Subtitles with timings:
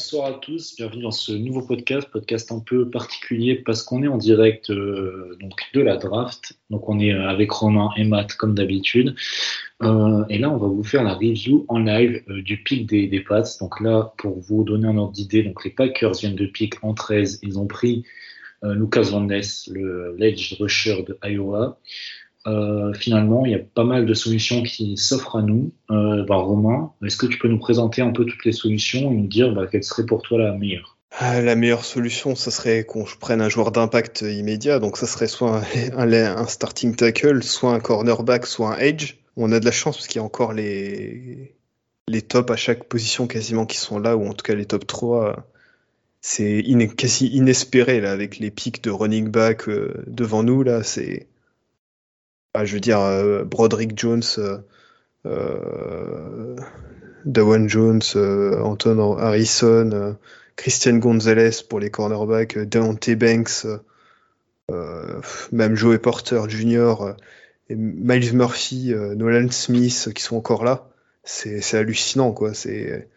[0.00, 4.08] Bonsoir à tous, bienvenue dans ce nouveau podcast, podcast un peu particulier parce qu'on est
[4.08, 6.54] en direct euh, donc de la draft.
[6.70, 9.14] Donc on est avec Romain et Matt comme d'habitude.
[9.82, 13.08] Euh, et là on va vous faire la review en live euh, du pic des,
[13.08, 13.44] des Pats.
[13.60, 16.94] Donc là pour vous donner un ordre d'idée, donc les Packers viennent de pic en
[16.94, 18.02] 13, ils ont pris
[18.64, 21.78] euh, Lucas Van Ness, le l'edge rusher de Iowa.
[22.46, 25.72] Euh, finalement, il y a pas mal de solutions qui s'offrent à nous.
[25.90, 29.26] Euh, Romain, est-ce que tu peux nous présenter un peu toutes les solutions et nous
[29.26, 30.96] dire bah, quelle serait pour toi la meilleure?
[31.18, 34.78] Ah, La meilleure solution, ça serait qu'on prenne un joueur d'impact immédiat.
[34.78, 35.62] Donc, ça serait soit
[35.96, 39.16] un, starting tackle, soit un cornerback, soit un edge.
[39.36, 41.56] On a de la chance parce qu'il y a encore les,
[42.08, 44.86] les tops à chaque position quasiment qui sont là, ou en tout cas les top
[44.86, 45.46] 3.
[46.22, 46.62] C'est
[46.96, 50.62] quasi inespéré là, avec les pics de running back euh, devant nous.
[50.62, 51.29] Là, c'est.
[52.54, 54.58] Ah, je veux dire, euh, Broderick Jones, euh,
[55.26, 56.56] euh,
[57.24, 60.16] Dawan Jones, Anton Harrison.
[60.56, 63.66] Christian Gonzalez pour les cornerbacks, Deontay Banks,
[64.68, 67.14] même Joey Porter Jr.,
[67.74, 70.88] Miles Murphy, euh, Nolan Smith qui sont encore là.
[71.22, 72.54] C'est hallucinant, quoi.
[72.54, 73.08] C'est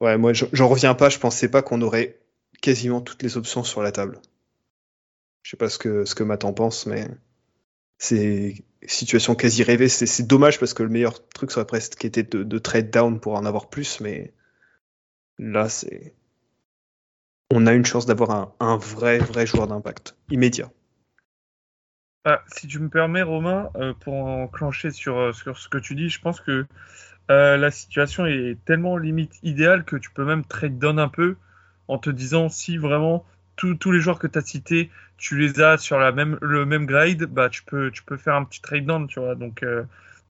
[0.00, 1.08] ouais, moi j'en reviens pas.
[1.08, 2.18] Je pensais pas qu'on aurait
[2.62, 4.20] quasiment toutes les options sur la table.
[5.42, 7.06] Je sais pas ce que ce que Matt en pense, mais
[7.98, 9.88] c'est situation quasi rêvée.
[9.88, 13.34] C'est dommage parce que le meilleur truc serait presque été de, de trade down pour
[13.34, 14.32] en avoir plus, mais
[15.38, 16.14] Là, c'est.
[17.50, 20.70] On a une chance d'avoir un, vrai, vrai joueur d'impact immédiat.
[22.24, 25.94] Ah, si tu me permets, Romain, euh, pour enclencher sur, euh, sur ce que tu
[25.94, 26.66] dis, je pense que
[27.30, 31.36] euh, la situation est tellement limite idéale que tu peux même trade down un peu
[31.86, 33.24] en te disant si vraiment
[33.56, 37.48] tous les joueurs que tu as cités, tu les as sur le même grade, bah,
[37.48, 39.84] tu, peux, faire un petit trade down, euh,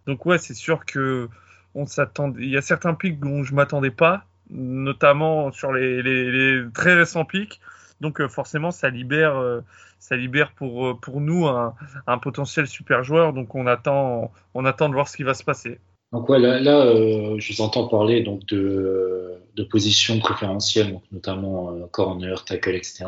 [0.06, 1.28] donc ouais, c'est sûr que
[1.74, 1.84] on.
[2.38, 7.60] Il y a certains pics dont je m'attendais pas, notamment sur les, très récents pics.
[8.00, 9.60] Donc euh, forcément, ça libère, euh,
[9.98, 13.32] ça libère pour, nous un, potentiel super joueur.
[13.32, 15.80] Donc on attend de voir ce qui va se passer.
[16.16, 19.38] Donc là, euh, je vous entends parler donc de,
[19.70, 23.04] positions préférentielles, notamment euh, corner, tackle, etc.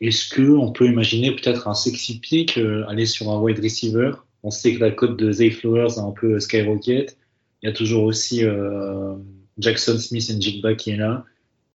[0.00, 4.12] Est-ce que on peut imaginer peut-être un sexy pick, euh, aller sur un wide receiver?
[4.44, 7.16] On sait que la cote de Zay Flowers a un peu skyrocket.
[7.62, 9.14] Il y a toujours aussi euh,
[9.58, 11.24] Jackson Smith et Jigba qui est là.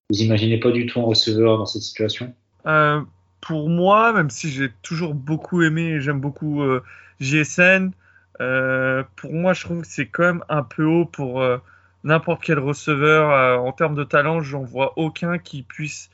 [0.10, 2.34] Vous imaginez pas du tout un receveur dans cette situation?
[2.66, 3.02] Euh,
[3.42, 6.82] pour moi, même si j'ai toujours beaucoup aimé, j'aime beaucoup euh,
[7.20, 7.92] JSN,
[8.42, 11.58] euh, pour moi, je trouve que c'est quand même un peu haut pour euh,
[12.04, 13.32] n'importe quel receveur.
[13.32, 16.10] Euh, en termes de talent, j'en vois aucun qui puisse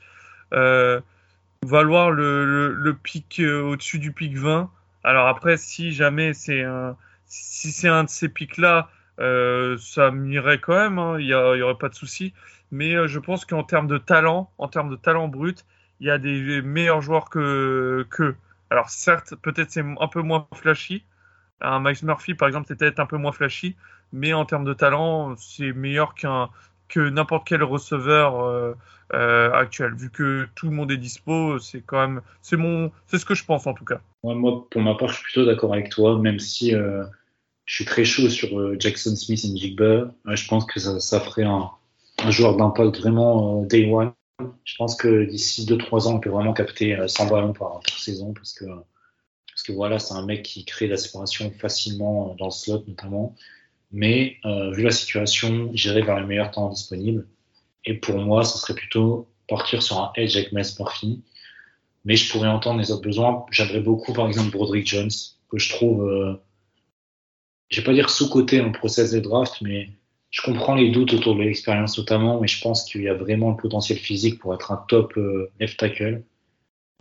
[1.64, 4.70] valoir le, pic au-dessus du pic 20.
[5.04, 6.96] Alors après, si jamais c'est un,
[7.26, 11.58] si c'est un de ces pics-là, ça m'irait quand même, hein, il y, a- il
[11.60, 12.32] y aurait pas de souci.
[12.70, 15.64] Mais je pense qu'en termes de talent, en termes de talent brut,
[16.00, 18.34] il y a des meilleurs joueurs que que.
[18.70, 21.04] Alors certes, peut-être c'est un peu moins flashy.
[21.62, 23.76] Un Miles Murphy, par exemple, c'est peut-être un peu moins flashy,
[24.12, 26.50] mais en termes de talent, c'est meilleur qu'un
[26.88, 28.74] que n'importe quel receveur euh,
[29.14, 29.94] euh, actuel.
[29.94, 33.34] Vu que tout le monde est dispo, c'est quand même, c'est mon, c'est ce que
[33.34, 34.00] je pense en tout cas.
[34.22, 37.04] Moi, pour ma part, je suis plutôt d'accord avec toi, même si euh,
[37.64, 40.12] je suis très chaud sur Jackson Smith et Jigba.
[40.26, 41.70] Je pense que ça, ferait un,
[42.28, 44.12] joueur d'impact vraiment day one.
[44.64, 47.98] Je pense que d'ici 2-3 ans, on peut vraiment capter euh, 100 ballons par, par
[47.98, 48.64] saison parce que,
[49.62, 52.82] parce que voilà, c'est un mec qui crée la séparation facilement euh, dans le slot
[52.88, 53.36] notamment.
[53.92, 57.28] Mais euh, vu la situation, j'irai vers le meilleur temps disponible.
[57.84, 61.22] Et pour moi, ce serait plutôt partir sur un edge avec Miles Murphy.
[62.04, 63.46] Mais je pourrais entendre les autres besoins.
[63.52, 65.10] J'aimerais beaucoup, par exemple, Broderick Jones,
[65.48, 66.34] que je trouve, euh,
[67.68, 69.90] je vais pas dire sous-côté dans le process de draft, mais
[70.30, 73.50] je comprends les doutes autour de l'expérience notamment, mais je pense qu'il y a vraiment
[73.50, 76.24] le potentiel physique pour être un top euh, left tackle.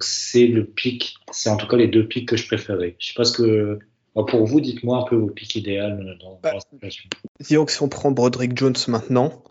[0.04, 2.96] C'est le pic, c'est en tout cas les deux pics que je préférais.
[3.00, 3.80] Je sais pas ce que,
[4.16, 7.10] bah, pour vous, dites-moi un peu vos pics idéal dans, dans la situation.
[7.40, 9.44] Disons que si on prend Broderick Jones maintenant,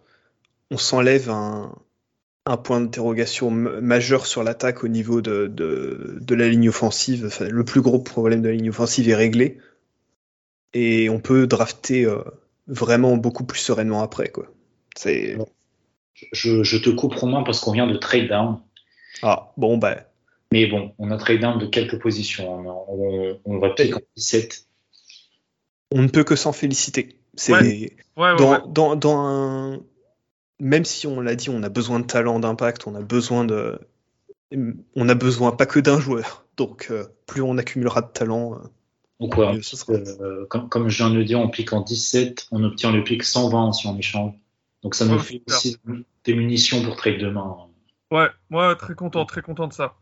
[0.70, 1.74] on s'enlève un,
[2.46, 7.24] un point d'interrogation majeur sur l'attaque au niveau de, de, de la ligne offensive.
[7.26, 9.58] Enfin, le plus gros problème de la ligne offensive est réglé.
[10.72, 12.22] et on peut drafter euh,
[12.66, 14.28] vraiment beaucoup plus sereinement après.
[14.28, 14.46] Quoi.
[14.96, 15.36] C'est...
[16.32, 18.58] Je, je te coupe Romain parce qu'on vient de trade down.
[19.22, 20.06] Ah, bon, bah.
[20.52, 22.52] Mais bon, on a trade down de quelques positions.
[22.52, 24.66] On, on, on va piquer en 17.
[25.92, 27.20] On ne peut que s'en féliciter.
[27.34, 27.96] C'est Ouais.
[28.16, 28.58] Ouais, ouais, dans, ouais.
[28.68, 29.80] dans, dans un...
[30.58, 33.78] Même si on l'a dit, on a besoin de talent d'impact, on a besoin de...
[34.96, 36.44] On a besoin pas que d'un joueur.
[36.56, 38.58] Donc, euh, plus on accumulera de talent, euh,
[39.20, 39.92] Donc, ouais, mieux ce sera.
[39.92, 43.04] euh, comme, comme je viens de le dire, on pique en 17, on obtient le
[43.04, 44.34] pic 120 si on échange.
[44.82, 45.76] Donc ça nous Ouais, fait aussi
[46.24, 47.56] des munitions pour trade demain.
[48.10, 49.94] Ouais, ouais, très content, très content de ça.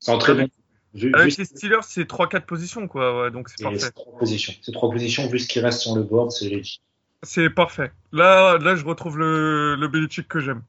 [0.00, 0.34] C'est un très.
[0.34, 0.48] Vu,
[0.94, 3.22] vu Avec les Steelers, c'est 3-4 positions, quoi.
[3.22, 3.78] Ouais, donc c'est parfait.
[3.78, 4.54] ces trois positions.
[4.62, 6.80] Ces trois positions, vu ce qui reste sur le board, c'est legit.
[7.22, 7.90] C'est parfait.
[8.12, 10.62] Là, là, je retrouve le, le Belichick que j'aime.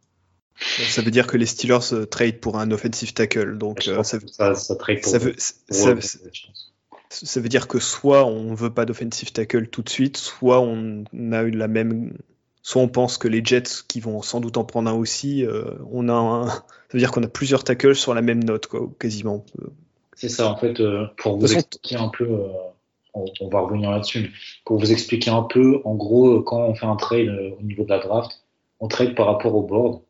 [0.60, 3.58] Ça veut dire que les Steelers euh, trade pour un offensive tackle.
[3.58, 8.54] Donc, euh, ça, ça, ça trade pour ça veut, ça, veut dire que soit on
[8.54, 12.18] veut pas d'offensive tackle tout de suite, soit on a eu la même.
[12.62, 15.72] Soit on pense que les Jets, qui vont sans doute en prendre un aussi, euh,
[15.92, 16.64] on a un.
[16.90, 19.46] Ça veut dire qu'on a plusieurs tackles sur la même note, quoi, quasiment.
[20.16, 22.48] C'est ça, en fait, euh, pour vous façon, expliquer un peu, euh,
[23.14, 24.30] on, on va revenir là-dessus, mais
[24.66, 27.62] pour vous expliquer un peu, en gros, euh, quand on fait un trade euh, au
[27.62, 28.44] niveau de la draft,
[28.80, 30.02] on trade par rapport au board.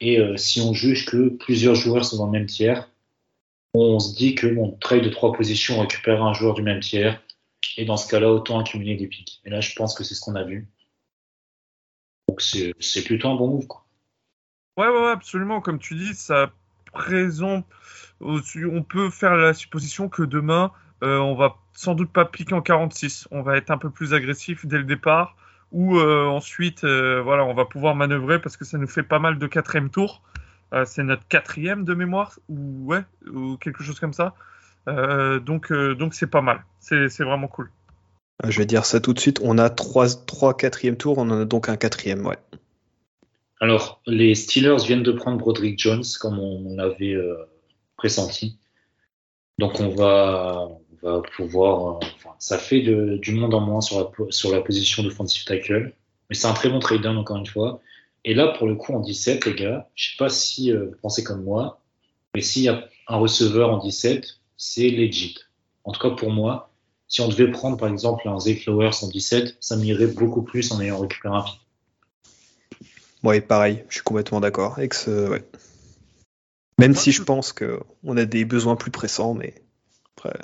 [0.00, 2.90] Et euh, si on juge que plusieurs joueurs sont dans le même tiers,
[3.74, 6.80] on se dit que bon, trade de trois positions, on récupère un joueur du même
[6.80, 7.22] tiers.
[7.76, 9.40] Et dans ce cas-là, autant accumuler des pics.
[9.44, 10.68] Et là, je pense que c'est ce qu'on a vu.
[12.28, 13.66] Donc c'est plutôt un bon move.
[13.66, 13.84] Quoi.
[14.78, 15.60] Ouais, ouais, absolument.
[15.60, 16.52] Comme tu dis, ça
[16.92, 17.66] présente.
[18.20, 20.70] On peut faire la supposition que demain,
[21.02, 23.26] euh, on va sans doute pas piquer en 46.
[23.32, 25.34] On va être un peu plus agressif dès le départ.
[25.72, 29.18] Ou euh, ensuite, euh, voilà, on va pouvoir manœuvrer parce que ça nous fait pas
[29.18, 30.22] mal de quatrième tour.
[30.72, 32.94] Euh, c'est notre quatrième de mémoire, ou
[33.32, 34.34] ou quelque chose comme ça.
[34.86, 36.64] Donc, donc c'est pas mal.
[36.78, 37.70] C'est c'est vraiment cool.
[38.46, 39.40] Je vais dire ça tout de suite.
[39.42, 42.38] On a trois, trois quatrième tours, on en a donc un quatrième, ouais.
[43.60, 47.36] Alors, les Steelers viennent de prendre Broderick Jones, comme on l'avait euh,
[47.96, 48.58] pressenti.
[49.58, 50.68] Donc, on va,
[51.36, 51.96] pouvoir.
[51.96, 52.06] euh,
[52.38, 55.92] ça fait du monde en moins sur la, sur la position d'offensive tackle.
[56.28, 57.80] Mais c'est un très bon trade encore une fois.
[58.24, 60.96] Et là, pour le coup, en 17, les gars, je sais pas si euh, vous
[61.02, 61.80] pensez comme moi,
[62.34, 65.36] mais s'il y a un receveur en 17, c'est legit.
[65.84, 66.70] En tout cas, pour moi,
[67.06, 70.70] si on devait prendre, par exemple, un Zay Flowers en 17, ça m'irait beaucoup plus
[70.72, 71.44] en ayant récupéré un.
[73.24, 74.78] Ouais, pareil, je suis complètement d'accord.
[74.92, 75.44] ce- ouais.
[76.78, 79.54] Même si je- pense qu'on a des besoins plus pressants, mais
[80.16, 80.38] après.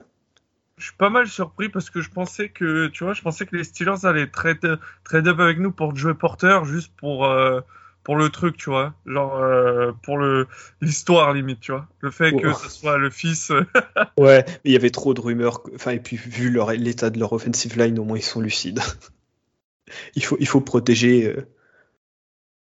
[0.77, 3.55] Je suis pas mal surpris parce que je pensais que, tu vois, je pensais que
[3.57, 7.61] les Steelers allaient trade, trade up avec nous pour jouer Porter juste pour, euh,
[8.03, 8.93] pour le truc, tu vois.
[9.07, 10.49] Genre, euh, pour le,
[10.81, 11.87] l'histoire limite, tu vois.
[12.01, 13.53] Le fait que ce soit le fils.
[14.19, 15.63] Ouais, mais il y avait trop de rumeurs.
[15.75, 18.81] Enfin, et puis vu leur- l'état de leur offensive line, au moins ils sont lucides.
[20.17, 21.47] il, faut, il faut protéger euh,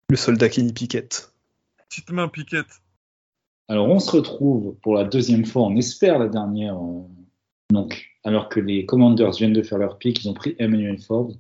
[0.10, 1.34] le soldat Kenny Pickett.
[1.90, 2.82] Petite main piquette.
[3.68, 6.78] Alors, on se retrouve pour la deuxième fois, on espère la dernière.
[6.78, 7.02] euh,
[7.72, 11.34] donc, alors que les Commanders viennent de faire leur pick, ils ont pris Emmanuel Forbes,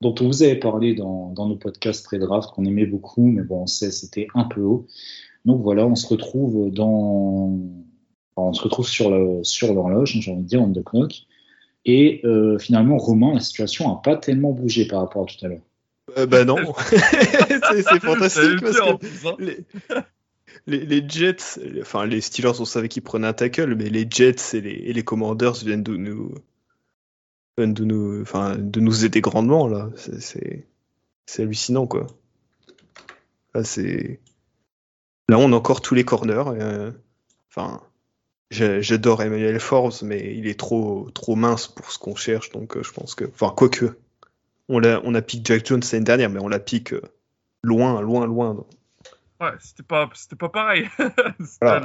[0.00, 3.62] dont on vous avait parlé dans, dans nos podcasts pré-draft, qu'on aimait beaucoup, mais bon,
[3.62, 4.86] on sait, c'était un peu haut.
[5.44, 7.58] Donc voilà, on se retrouve dans.
[8.36, 11.22] enfin, on se retrouve sur le- sur l'horloge, j'ai envie de dire, on the clock.
[11.86, 15.48] Et euh, finalement, Romain, la situation n'a pas tellement bougé par rapport à tout à
[15.48, 15.62] l'heure.
[16.16, 16.56] Euh, bah non,
[16.88, 19.36] c'est fantastique parce que plus, hein.
[19.38, 19.64] les,
[20.66, 24.06] les, les Jets, les- enfin les Steelers, on savait qu'ils prenaient un tackle, mais les
[24.10, 26.34] Jets et les, et les Commanders viennent de nous,
[27.58, 29.90] viennent de nous, enfin, de nous aider grandement là.
[29.96, 30.66] C'est-
[31.38, 32.06] hallucinant quoi.
[33.54, 34.20] Là, c'est
[35.28, 36.44] là on a encore tous les corners.
[36.48, 36.90] euh,
[37.52, 37.80] Enfin,
[38.50, 42.82] j'adore Emmanuel Forbes, mais il est trop trop mince pour ce qu'on cherche, donc euh,
[42.82, 43.96] je pense que, enfin, quoique,
[44.70, 47.02] on l'a, on a piqué Jack Jones l'année dernière, mais on l'a piqué euh,
[47.62, 48.54] loin, loin, loin.
[48.54, 48.66] donc.
[49.40, 50.88] Ouais, c'était pas, c'était pas pareil.
[51.62, 51.82] Voilà.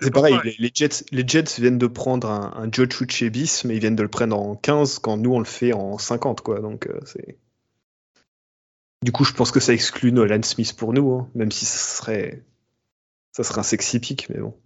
[0.00, 3.74] C'est pareil, les, les Jets, les Jets viennent de prendre un, un Joe Chuchebis, mais
[3.74, 6.60] ils viennent de le prendre en 15 quand nous on le fait en 50, quoi.
[6.60, 7.36] Donc euh, c'est.
[9.02, 11.78] Du coup, je pense que ça exclut Nolan Smith pour nous, hein, même si ça
[11.78, 12.44] serait,
[13.32, 14.56] ça serait un sexy pick, mais bon.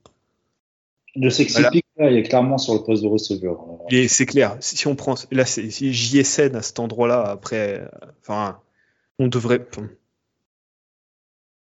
[1.16, 1.70] Le sexy Voilà.
[1.70, 3.58] pick, là, il est clairement sur le poste de receveur.
[3.90, 8.60] Et c'est clair, si on prend, là, c'est JSN à cet endroit-là, après, enfin,
[9.18, 9.66] on devrait.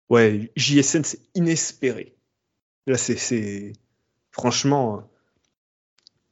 [0.09, 2.15] ouais, JSN, c'est inespéré.
[2.87, 3.73] Là, c'est, c'est,
[4.31, 5.09] franchement,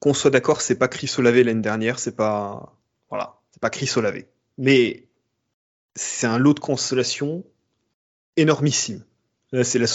[0.00, 2.74] qu'on soit d'accord, c'est pas Chris Olave l'année dernière, c'est pas,
[3.10, 4.24] voilà, c'est pas Chris Olave.
[4.58, 5.06] Mais
[5.94, 7.44] c'est un lot de consolation
[8.36, 9.04] énormissime.
[9.52, 9.86] Là, c'est la,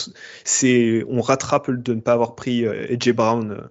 [0.43, 3.51] c'est, on rattrape de ne pas avoir pris euh, AJ Brown.
[3.51, 3.67] euh,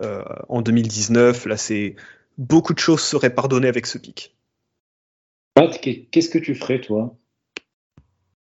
[0.00, 1.46] euh, en 2019.
[1.46, 1.96] Là, c'est
[2.36, 4.36] beaucoup de choses seraient pardonnées avec ce pic.
[5.54, 7.16] Pat, qu'est-ce que tu ferais, toi?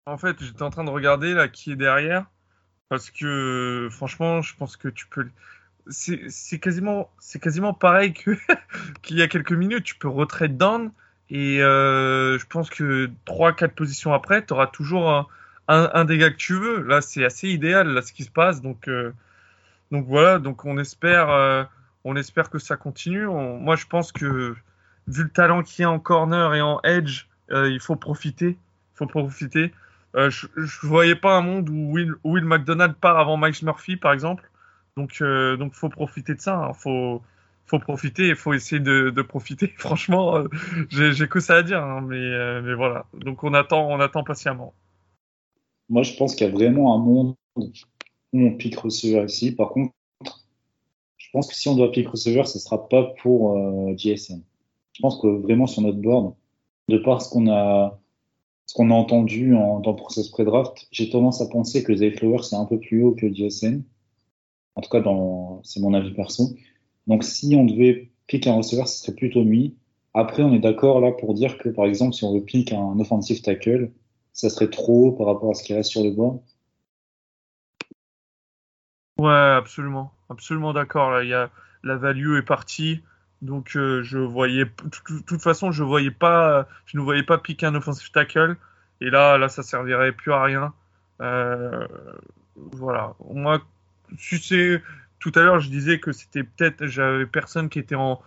[0.05, 2.25] En fait, j'étais en train de regarder là qui est derrière.
[2.89, 5.27] Parce que franchement, je pense que tu peux.
[5.88, 7.10] C'est quasiment,
[7.41, 8.13] quasiment pareil
[9.01, 9.86] qu'il y a quelques minutes.
[9.86, 10.91] Tu peux retrait down
[11.29, 15.27] et euh, je pense que 3-4 positions après, tu auras toujours un,
[15.70, 16.82] un, dégât que tu veux.
[16.84, 18.62] Là, c'est assez idéal là, ce qui se passe.
[18.62, 19.12] Donc, euh,
[19.92, 21.64] donc voilà, donc on espère, euh,
[22.04, 23.28] on espère que ça continue.
[23.28, 24.56] moi, je pense que
[25.08, 28.50] vu le talent qu'il y a en corner et en edge, il faut profiter.
[28.50, 29.72] Il faut profiter.
[30.16, 34.14] Euh, je ne voyais pas un monde où Will, McDonald part avant Mike Murphy, par
[34.14, 34.50] exemple.
[34.98, 36.56] Donc, euh, donc faut profiter de ça.
[36.58, 36.74] Hein.
[36.74, 37.22] Faut,
[37.68, 39.74] faut profiter il faut essayer de, profiter.
[39.78, 40.48] Franchement, euh,
[40.90, 43.06] j'ai que ça à dire, hein, mais, euh, mais voilà.
[43.14, 44.74] Donc, on attend, on attend patiemment.
[45.89, 47.69] Moi, je pense qu'il y a vraiment un monde où
[48.34, 49.51] on pique receveur ici.
[49.51, 49.93] Par contre,
[51.17, 53.58] je pense que si on doit pick receveur, ce sera pas pour
[53.98, 54.41] GSM.
[54.93, 56.34] Je pense que vraiment sur notre board,
[56.89, 58.00] de par ce qu'on a
[58.67, 62.65] entendu en, dans le process pré-draft, j'ai tendance à penser que Zay Flowers c'est un
[62.65, 63.84] peu plus haut que JSN.
[64.75, 65.03] En tout cas,
[65.63, 66.50] c'est mon avis perso.
[67.08, 69.75] Donc, si on devait pick un receveur, ce serait plutôt lui.
[70.13, 73.00] Après, on est d'accord là pour dire que, par exemple, si on veut pick un
[73.00, 73.91] offensive tackle,
[74.39, 76.43] ça serait trop par rapport à ce qui reste sur le banc.
[79.17, 81.12] Ouais, absolument, absolument d'accord.
[81.12, 83.03] la value est partie.
[83.41, 84.65] Donc euh, je voyais,
[85.25, 88.55] toute façon, je voyais pas, je ne voyais pas piquer un offensive tackle.
[89.01, 90.74] Et là, là, ça servirait plus à rien.
[91.22, 91.88] Euh,
[92.55, 93.15] voilà.
[93.29, 93.62] Moi,
[95.19, 98.22] tout à l'heure, je disais que c'était peut-être, j'avais personne qui était en,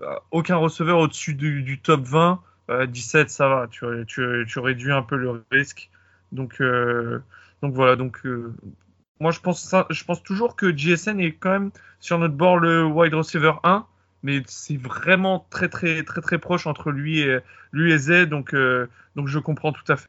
[0.00, 2.40] euh, aucun receveur au-dessus du, top 20.
[2.86, 3.68] 17, ça va.
[3.68, 5.90] Tu, réduis un peu le risque.
[6.32, 6.62] Donc,
[7.62, 7.96] donc voilà.
[7.96, 8.22] Donc
[9.20, 12.58] moi, je pense, ça, je pense toujours que JSN est quand même sur notre bord
[12.58, 13.86] le wide receiver 1
[14.22, 17.38] mais c'est vraiment très très très très proche entre lui et
[17.72, 20.08] lui et Z, donc euh, donc je comprends tout à fait.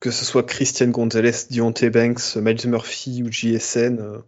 [0.00, 4.18] Que ce soit Christian Gonzalez, Dionte Banks, Miles Murphy ou JSN, euh,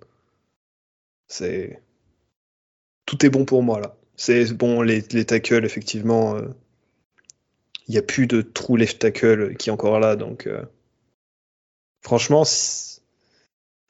[1.26, 1.82] c'est
[3.06, 3.96] tout est bon pour moi là.
[4.16, 6.38] C'est bon les, les tackles effectivement.
[7.84, 10.48] Euh, il n'y a plus de trou left tackle qui est encore là, donc
[12.04, 12.44] franchement,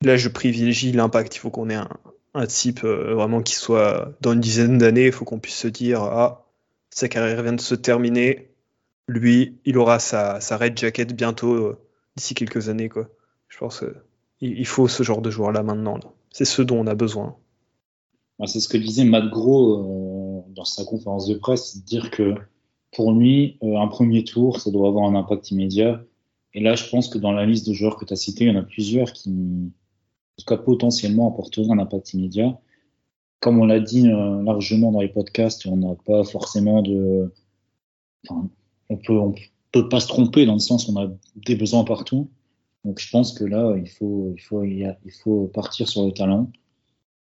[0.02, 1.36] là je privilégie l'impact.
[1.36, 1.78] Il faut qu'on ait
[2.34, 5.68] un, type euh, vraiment qui soit dans une dizaine d'années, il faut qu'on puisse se
[5.68, 6.46] dire ah
[6.90, 8.50] sa carrière vient de se terminer,
[9.08, 11.78] lui il aura sa, red jacket bientôt euh,
[12.16, 13.08] d'ici quelques années quoi.
[13.48, 13.84] Je pense
[14.38, 16.00] qu'il il faut ce genre de joueur là maintenant.
[16.30, 17.36] C'est ce dont on a besoin.
[18.46, 22.34] C'est ce que disait Matt Gros euh, dans sa conférence de presse, dire que
[22.94, 26.02] pour lui, un premier tour, ça doit avoir un impact immédiat.
[26.54, 28.52] Et là, je pense que dans la liste de joueurs que tu as cités, il
[28.52, 32.58] y en a plusieurs qui, en tout cas potentiellement apporterait un impact immédiat.
[33.40, 37.32] Comme on l'a dit euh, largement dans les podcasts, on n'a pas forcément de.
[38.26, 38.48] Enfin,
[38.88, 39.34] on peut, on
[39.72, 42.30] peut pas se tromper dans le sens on a des besoins partout.
[42.84, 46.50] Donc je pense que là, il faut, il faut, il faut partir sur le talent.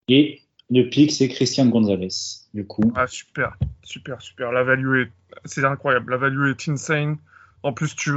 [0.08, 2.08] Et le pic, c'est Christian Gonzalez,
[2.54, 2.92] du coup.
[2.94, 4.52] Ah, super, super, super.
[4.52, 5.10] La value est,
[5.44, 6.12] c'est incroyable.
[6.12, 7.16] La value est insane.
[7.62, 8.12] En plus, tu,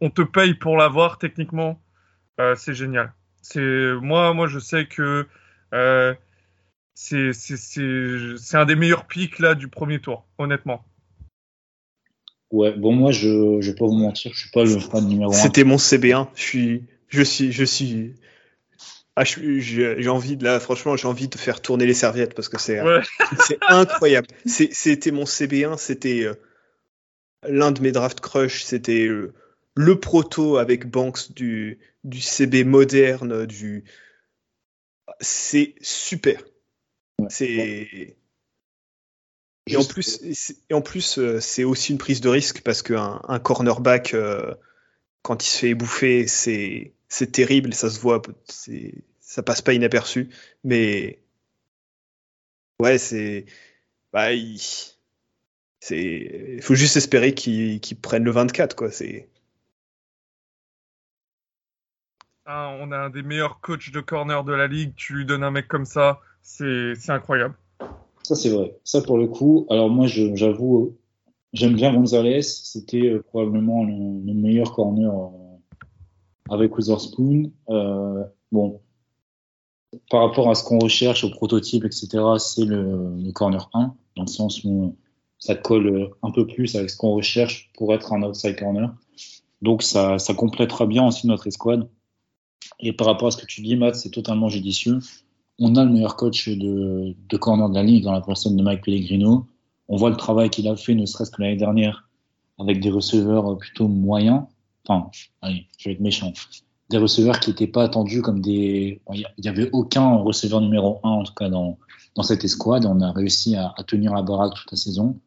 [0.00, 1.80] on te paye pour l'avoir techniquement.
[2.40, 3.12] Euh, c'est génial.
[3.42, 5.26] C'est moi, moi, je sais que
[5.72, 6.14] euh,
[6.94, 10.84] c'est un des meilleurs pics là du premier tour, honnêtement.
[12.50, 15.32] Ouais, bon moi je je vais pas vous mentir, je suis pas le fan numéro
[15.32, 15.34] 1.
[15.34, 18.14] C'était mon CB1, je suis je suis je suis
[19.16, 22.58] ah, j'ai envie de là, franchement, j'ai envie de faire tourner les serviettes parce que
[22.58, 23.02] c'est ouais.
[23.68, 24.28] incroyable.
[24.46, 26.34] C'était mon CB1, c'était euh,
[27.48, 29.32] l'un de mes draft crush, c'était euh,
[29.74, 33.84] le proto avec Banks du, du CB moderne, du.
[35.20, 36.42] C'est super.
[37.28, 38.16] C'est.
[39.66, 40.20] Et en plus,
[40.68, 44.54] et en plus, euh, c'est aussi une prise de risque parce qu'un un cornerback, euh,
[45.22, 48.22] quand il se fait bouffer, c'est c'est terrible, ça se voit,
[49.20, 50.30] ça passe pas inaperçu.
[50.64, 51.22] Mais
[52.80, 53.46] ouais, c'est
[54.12, 54.60] bah, il,
[56.62, 58.90] faut juste espérer qu'il qu prenne le 24 quoi.
[58.90, 59.28] C'est
[62.46, 64.94] on a un des meilleurs coachs de corner de la ligue.
[64.96, 67.54] Tu lui donnes un mec comme ça, c'est incroyable.
[68.22, 68.76] Ça, c'est vrai.
[68.84, 70.96] Ça, pour le coup, alors moi, j'avoue,
[71.52, 72.42] j'aime bien Gonzalez.
[72.42, 77.52] C'était euh, probablement le, meilleur corner euh, avec Witherspoon.
[77.70, 78.80] Euh, bon,
[80.08, 84.28] par rapport à ce qu'on recherche, au prototype, etc., c'est le, corner 1, dans le
[84.28, 84.96] sens où
[85.38, 88.94] ça colle un peu plus avec ce qu'on recherche pour être un outside corner.
[89.62, 91.88] Donc, ça, ça complétera bien aussi notre escouade.
[92.78, 94.98] Et par rapport à ce que tu dis, Matt, c'est totalement judicieux.
[95.58, 98.62] On a le meilleur coach de, de corner de la ligue dans la personne de
[98.62, 99.46] Mike Pellegrino.
[99.90, 102.08] On voit le travail qu'il a fait, ne serait-ce que l'année dernière,
[102.60, 104.42] avec des receveurs plutôt moyens.
[104.86, 105.10] Enfin,
[105.42, 106.32] allez, je vais être méchant.
[106.90, 109.00] Des receveurs qui n'étaient pas attendus comme des.
[109.12, 111.76] Il n'y avait aucun receveur numéro un, en tout cas, dans,
[112.22, 112.86] cette escouade.
[112.86, 115.18] On a réussi à, tenir la baraque toute la saison.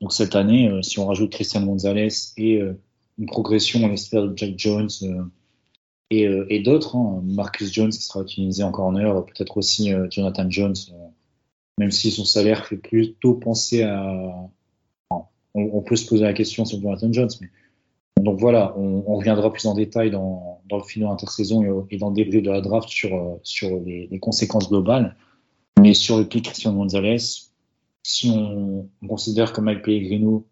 [0.00, 2.80] Donc cette année, euh, si on rajoute Christian Gonzalez et euh,
[3.18, 5.24] une progression, on espère, de Jack Jones euh,
[6.10, 10.76] et, et d'autres, hein, Marcus Jones qui sera utilisé en corner, peut-être aussi Jonathan Jones,
[11.78, 14.02] même si son salaire fait plutôt penser à.
[15.10, 17.48] on, on, peut se poser la question sur Jonathan Jones, mais
[18.22, 22.10] donc voilà, on, on, reviendra plus en détail dans, le final intersaison et, et, dans
[22.10, 25.16] le débrief de la draft sur, sur les, conséquences globales.
[25.80, 27.18] Mais sur le pic Christian Gonzalez,
[28.02, 30.46] si on, considère que Mike Pellegrino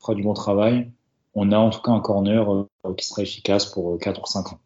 [0.00, 0.90] fera du bon travail,
[1.34, 4.26] on a en tout cas un corner euh, qui sera efficace pour 4 euh, ou
[4.26, 4.60] 5 ans.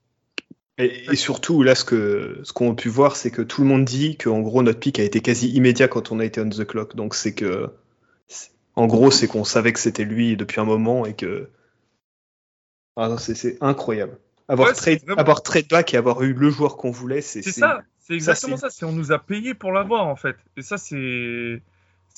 [0.78, 3.84] Et, surtout, là, ce qu'on ce qu'on a pu voir, c'est que tout le monde
[3.84, 6.64] dit qu'en gros, notre pic a été quasi immédiat quand on a été on the
[6.64, 6.94] clock.
[6.94, 7.70] Donc, c'est que.
[8.76, 11.48] En gros, c'est qu'on savait que c'était lui depuis un moment et que.
[12.94, 14.18] Ah, c'est incroyable.
[14.46, 17.42] Avoir, trade, avoir trade back et avoir eu le joueur qu'on voulait, c'est.
[17.42, 18.70] C'est ça, c'est exactement ça.
[18.70, 18.86] ça.
[18.86, 20.36] On nous a payé pour l'avoir, en fait.
[20.56, 21.60] Et ça, c'est.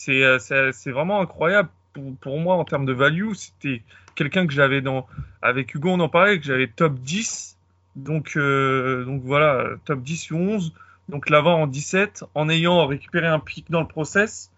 [0.09, 3.33] Euh, c'est vraiment incroyable pour, pour, moi en termes de value.
[3.33, 3.83] C'était
[4.17, 5.07] quelqu'un que j'avais dans.
[5.41, 7.57] Avec Hugo, on en parlait, que j'avais top 10.
[7.97, 10.75] Donc, euh, donc voilà, top 10 ou 11.
[11.09, 14.51] Donc l'avant en 17, en ayant récupéré un pic dans le process.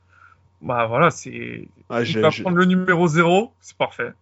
[0.61, 1.69] Bah voilà, c'est.
[1.89, 4.13] Ah, je vais prendre le numéro 0, c'est parfait.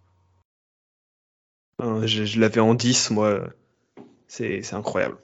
[1.83, 3.41] Ah, je, je l'avais en 10, moi.
[4.29, 5.17] C'est incroyable.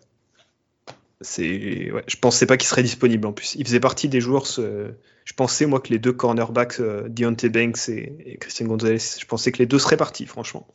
[1.21, 3.55] C'est, ouais, je pensais pas qu'il serait disponible en plus.
[3.55, 4.47] Il faisait partie des joueurs.
[4.47, 4.93] Ce
[5.27, 9.51] je pensais, moi, que les deux cornerbacks, euh, Deontay Banks et, Christian Gonzalez, je pensais
[9.51, 10.67] que les deux seraient partis, franchement.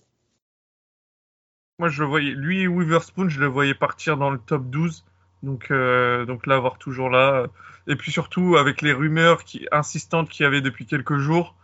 [1.81, 5.03] Moi, je le voyais, lui et Witherspoon, je le voyais partir dans le top 12.
[5.41, 7.47] Donc, euh, donc l'avoir toujours là.
[7.87, 11.55] Et puis surtout, avec les rumeurs qui, insistantes qu'il y avait depuis quelques jours,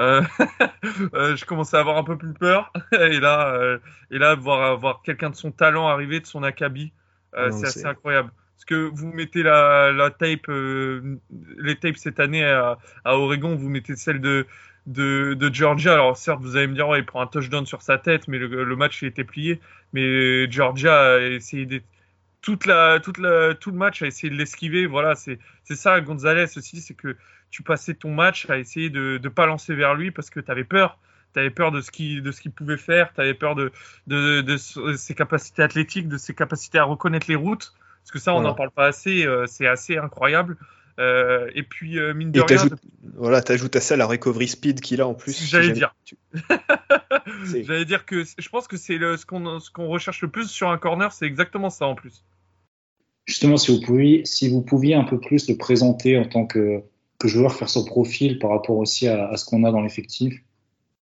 [0.00, 0.22] euh,
[1.14, 2.72] euh, je commençais à avoir un peu plus peur.
[2.92, 3.78] et là, euh,
[4.10, 6.92] et là voir, voir quelqu'un de son talent arriver, de son acabit,
[7.32, 8.32] ah c'est assez incroyable.
[8.56, 13.68] Parce que vous mettez la, la tape, les tapes cette année à, à, Oregon, vous
[13.68, 14.48] mettez celle de,
[14.86, 15.94] de, de, Georgia.
[15.94, 18.38] Alors certes, vous allez me dire, ouais, il prend un touchdown sur sa tête, mais
[18.38, 19.60] le, le match il était plié.
[19.92, 21.82] Mais Georgia a essayé de,
[22.42, 24.86] toute la, toute la, tout le match a essayé de l'esquiver.
[24.86, 27.16] Voilà, c'est ça Gonzalez aussi, c'est que
[27.50, 30.50] tu passais ton match à essayer de ne pas lancer vers lui parce que tu
[30.50, 30.98] avais peur.
[31.32, 33.70] Tu avais peur de ce qu'il pouvait faire, tu avais peur de,
[34.08, 37.72] de, de, ses capacités athlétiques, de ses capacités à reconnaître les routes.
[38.02, 39.26] Parce que ça, on n'en parle pas assez.
[39.26, 40.56] Euh, c'est assez incroyable.
[40.98, 42.68] Euh, et puis, euh, mine de rien.
[43.14, 45.48] Voilà, t'ajoutes à ça la recovery speed qu'il a en plus.
[45.48, 45.94] J'allais dire.
[47.64, 50.70] J'allais dire que je pense que c'est ce qu'on ce qu'on recherche le plus sur
[50.70, 52.24] un corner, c'est exactement ça en plus.
[53.26, 56.82] Justement, si vous pouviez, si vous pouviez un peu plus le présenter en tant que,
[57.18, 60.42] que joueur, faire son profil par rapport aussi à, à ce qu'on a dans l'effectif,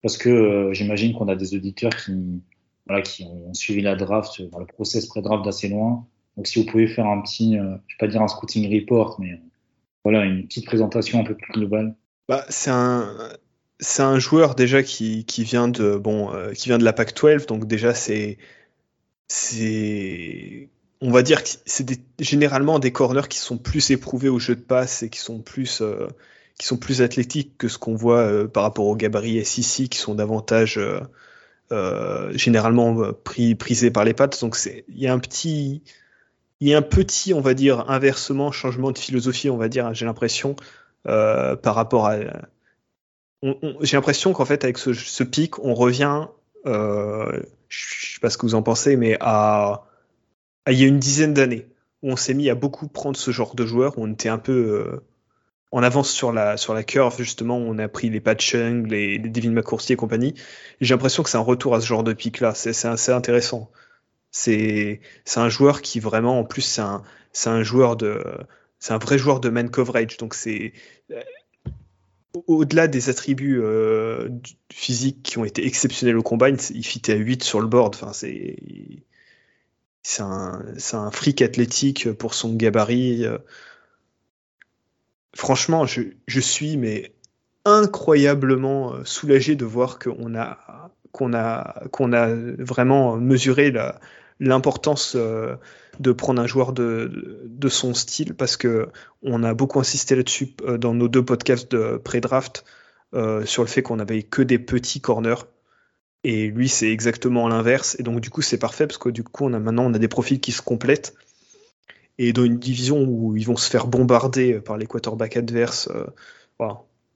[0.03, 2.42] parce que j'imagine qu'on a des auditeurs qui,
[2.87, 6.07] voilà, qui ont suivi la draft, le process pré-draft d'assez loin.
[6.37, 9.20] Donc si vous pouvez faire un petit, euh, je vais pas dire un scouting report,
[9.20, 9.40] mais
[10.05, 11.95] voilà, une petite présentation un peu plus globale.
[12.29, 13.12] Bah, c'est un,
[13.81, 17.47] c'est un joueur déjà qui, qui vient de bon, euh, qui vient de la Pac-12,
[17.47, 18.38] donc déjà c'est,
[21.01, 24.61] on va dire que c'est généralement des corners qui sont plus éprouvés au jeu de
[24.61, 26.07] passe et qui sont plus, euh,
[26.59, 29.99] qui sont plus athlétiques que ce qu'on voit euh, par rapport aux gabarits SEC qui
[29.99, 30.79] sont davantage
[32.35, 34.40] généralement pris, prisés par les pattes.
[34.40, 35.83] Donc il y a un petit
[36.61, 39.93] il y a un petit, on va dire, inversement, changement de philosophie, on va dire,
[39.95, 40.57] j'ai l'impression,
[41.07, 42.19] euh, par rapport à.
[43.81, 46.29] J'ai l'impression qu'en fait, avec ce, pic, on revient,
[46.67, 49.85] euh, je sais pas ce que vous en pensez, mais à,
[50.71, 51.67] il y a une dizaine d'années,
[52.03, 54.38] où on s'est mis à beaucoup prendre ce genre de joueurs, où on était un
[54.38, 55.05] peu euh,
[55.73, 59.19] en avance sur la, sur la curve, justement, on a pris les Pat Chung, les,
[59.19, 60.33] les Devin McCourty et compagnie.
[60.81, 63.71] J'ai l'impression que c'est un retour à ce genre de pic-là, c'est assez intéressant.
[64.37, 65.01] C'est
[65.37, 67.05] un joueur qui vraiment, en plus, c'est un,
[67.47, 68.20] un joueur de,
[68.81, 70.16] c'est un vrai joueur de man coverage.
[70.16, 70.73] Donc c'est
[71.12, 71.23] euh,
[72.49, 74.29] au-delà des attributs euh,
[74.73, 77.94] physiques qui ont été exceptionnels au combine, il fitait à 8 sur le board.
[77.94, 78.59] Enfin, c'est
[80.18, 83.25] un, un fric athlétique pour son gabarit.
[85.37, 87.14] Franchement, je, je suis mais
[87.64, 94.01] incroyablement soulagé de voir qu'on a qu'on a qu'on a vraiment mesuré la,
[94.40, 95.57] l'importance euh,
[96.01, 98.88] de prendre un joueur de, son style parce que
[99.23, 102.64] on a beaucoup insisté là-dessus euh, dans nos deux podcasts de pré-draft
[103.14, 105.47] euh, sur le fait qu'on avait que des petits corners.
[106.25, 107.97] Et lui c'est exactement l'inverse.
[107.99, 109.99] Et donc du coup c'est parfait parce que du coup on a maintenant on a
[109.99, 111.14] des profils qui se complètent.
[112.18, 115.88] Et dans une division où ils vont se faire bombarder par les quarterbacks adverses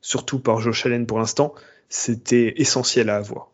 [0.00, 1.54] surtout par Josh Allen pour l'instant,
[1.88, 3.50] c'était essentiel à avoir.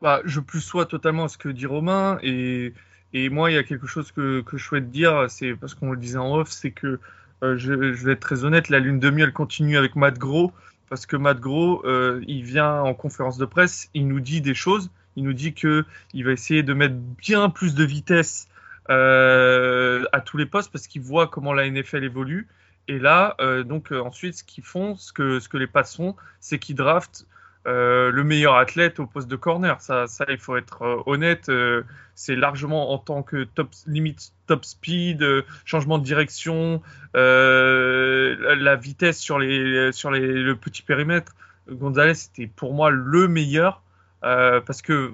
[0.00, 2.72] Bah, je plus sois totalement à ce que dit Romain et,
[3.12, 5.90] et moi il y a quelque chose que, que je souhaite dire, c'est parce qu'on
[5.90, 7.00] le disait en off, c'est que
[7.42, 10.52] euh, je, je, vais être très honnête, la lune de miel continue avec Matt Gros
[10.88, 14.54] parce que Matt Gros euh, il vient en conférence de presse, il nous dit des
[14.54, 15.84] choses, il nous dit que
[16.14, 18.48] il va essayer de mettre bien plus de vitesse
[18.90, 22.48] euh, à tous les postes parce qu'il voit comment la NFL évolue.
[22.86, 25.84] Et là, euh, donc euh, ensuite, ce qu'ils font, ce que, ce que les Pats
[25.84, 27.26] font, c'est qu'ils draftent
[27.68, 29.78] euh, le meilleur athlète au poste de corner.
[29.80, 31.50] Ça, il faut être euh, honnête.
[31.50, 31.82] Euh,
[32.14, 35.24] c'est largement en tant que top limite top speed,
[35.66, 36.82] changement de direction,
[37.14, 41.32] la, vitesse sur les sur le petit périmètre.
[41.70, 43.82] Gonzalez c'était pour moi le meilleur
[44.22, 45.12] parce que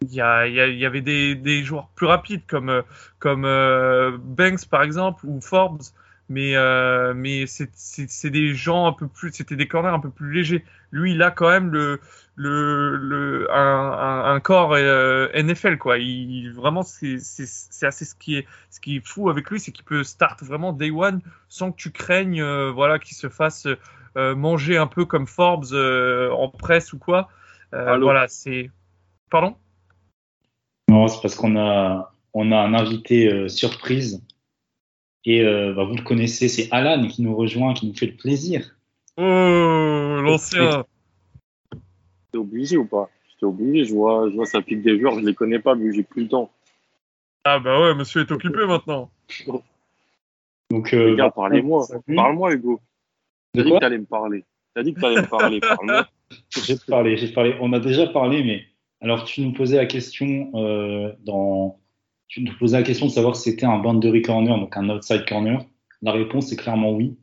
[0.00, 2.82] il y, avait des, des, joueurs plus rapides comme
[3.18, 5.82] comme Banks par exemple ou Forbes
[6.30, 10.32] mais euh, mais c'est des gens un peu plus c'était des corners un peu plus
[10.32, 10.64] légers.
[10.92, 12.00] Lui il a quand même le
[12.36, 15.98] le, le un, un, un corps euh, NFL quoi.
[15.98, 17.16] Il vraiment c'est
[17.82, 20.72] assez ce qui est ce qui est fou avec lui c'est qu'il peut start vraiment
[20.72, 23.66] day one sans que tu craignes euh, voilà qu'il se fasse
[24.16, 27.28] euh, manger un peu comme Forbes en presse ou quoi.
[27.72, 28.70] Voilà c'est
[29.30, 29.56] pardon?
[30.88, 34.22] Non c'est parce qu'on a on a un invité surprise
[35.24, 38.16] et euh, bah, vous le connaissez, c'est Alan qui nous rejoint, qui nous fait le
[38.16, 38.76] plaisir.
[39.16, 40.84] Oh, l'ancien
[42.32, 43.10] T'es obligé ou pas?
[43.30, 45.92] J'étais obligé, je vois, je vois ça pique des joueurs, je les connais pas que
[45.92, 46.50] j'ai plus le temps.
[47.44, 49.10] Ah bah ouais, monsieur est occupé maintenant.
[50.70, 51.86] Donc, euh, bah, parlez-moi.
[52.14, 52.80] Parle-moi, Hugo.
[53.54, 54.44] T'as dit que t'allais me parler.
[54.74, 55.60] T'as dit que t'allais me parler.
[55.60, 56.06] Parle-moi.
[56.50, 57.56] J'ai parlé, j'ai parlé.
[57.60, 58.64] On a déjà parlé, mais
[59.00, 61.80] alors tu nous posais la question euh, dans
[62.30, 65.28] tu nous posais la question de savoir si c'était un boundary corner, donc un outside
[65.28, 65.64] corner.
[66.00, 67.18] La réponse est clairement oui.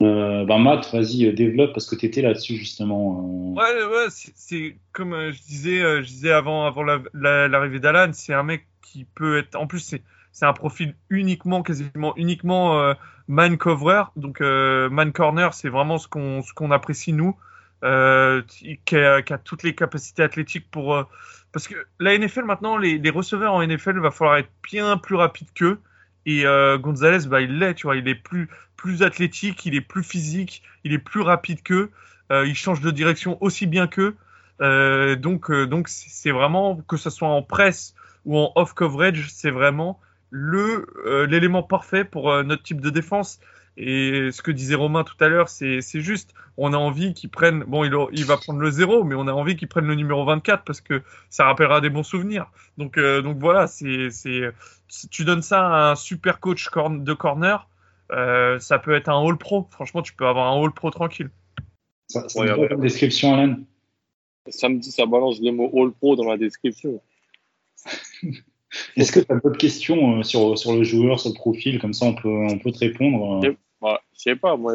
[0.00, 3.54] Euh, bah Matt, vas-y, euh, développe parce que tu étais là-dessus justement.
[3.54, 3.60] Euh...
[3.60, 7.78] Ouais, ouais, c'est comme euh, je disais, euh, je disais avant, avant l'arrivée la, la,
[7.78, 9.54] d'Alan, c'est un mec qui peut être.
[9.54, 9.94] En plus,
[10.32, 12.94] c'est un profil uniquement, quasiment uniquement
[13.28, 17.36] man cover, donc man corner, c'est vraiment ce qu'on ce apprécie nous,
[17.82, 21.06] qui, a, toutes les capacités athlétiques pour
[21.52, 24.96] parce que la NFL maintenant, les, les receveurs en NFL, il va falloir être bien
[24.96, 25.78] plus rapide qu'eux.
[26.24, 29.80] Et euh, Gonzalez, bah, il l'est, tu vois, il est plus, plus athlétique, il est
[29.80, 31.90] plus physique, il est plus rapide qu'eux.
[32.30, 34.16] Euh, il change de direction aussi bien qu'eux.
[34.60, 39.28] Euh, donc, euh, donc c'est vraiment que ce soit en presse ou en off coverage,
[39.30, 39.98] c'est vraiment
[40.30, 43.40] le euh, l'élément parfait pour euh, notre type de défense.
[43.76, 47.64] Et ce que disait Romain tout à l'heure, c'est juste, on a envie qu'ils prennent,
[47.64, 50.24] bon, il, il, va prendre le zéro, mais on a envie qu'ils prennent le numéro
[50.24, 52.50] 24 parce que ça rappellera des bons souvenirs.
[52.76, 54.10] Donc, euh, donc voilà, c'est,
[55.10, 57.66] tu donnes ça à un super coach de corner,
[58.12, 59.66] euh, ça peut être un All Pro.
[59.70, 61.30] Franchement, tu peux avoir un All Pro tranquille.
[62.08, 62.76] Ça, ça ouais, ouais.
[62.76, 63.56] description, Alan
[64.48, 67.00] Samedi, ça balance le mot All Pro dans la description.
[68.96, 71.92] Est-ce que tu as d'autres questions euh, sur, sur le joueur, sur le profil Comme
[71.92, 73.40] ça, on peut, on peut te répondre.
[73.42, 74.74] Je bah, sais pas, moi.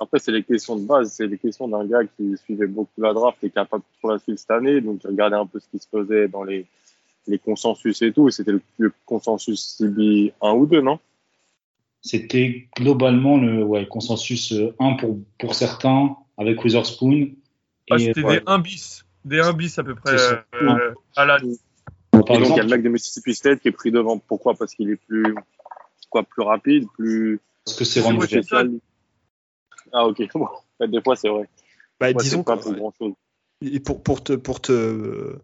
[0.00, 1.12] Après, c'est les questions de base.
[1.12, 4.10] C'est les questions d'un gars qui suivait beaucoup la draft et qui n'a pas trop
[4.10, 4.80] la suite cette année.
[4.80, 6.66] Donc, j'ai regardé un peu ce qui se faisait dans les,
[7.28, 8.28] les consensus et tout.
[8.28, 10.98] Et c'était le, le, consensus CB 1 ou 2, non?
[12.00, 17.28] C'était globalement le ouais, consensus 1 pour, pour certains, avec Witherspoon.
[17.90, 18.40] Ah, c'était ouais.
[18.40, 19.04] des 1 bis.
[19.24, 21.38] Des 1 bis à peu près euh, à la
[22.24, 24.18] par exemple, il y a le mec de Mississippi State qui est pris devant.
[24.18, 24.54] Pourquoi?
[24.54, 25.34] Parce qu'il est plus,
[26.10, 27.40] quoi, plus rapide, plus.
[27.64, 28.72] Parce que c'est vraiment spécial.
[29.92, 30.22] Ah ok.
[30.34, 30.48] Bon,
[30.86, 31.48] des fois c'est vrai.
[32.00, 33.12] Bah, Moi, disons pas pour grand chose.
[33.60, 35.36] Et pour, pour te pour te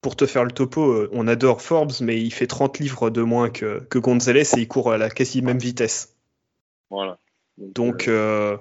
[0.00, 3.50] pour te faire le topo, on adore Forbes, mais il fait 30 livres de moins
[3.50, 6.14] que, que Gonzalez et il court à la quasi même vitesse.
[6.90, 7.18] Voilà.
[7.58, 8.56] Donc, Donc euh,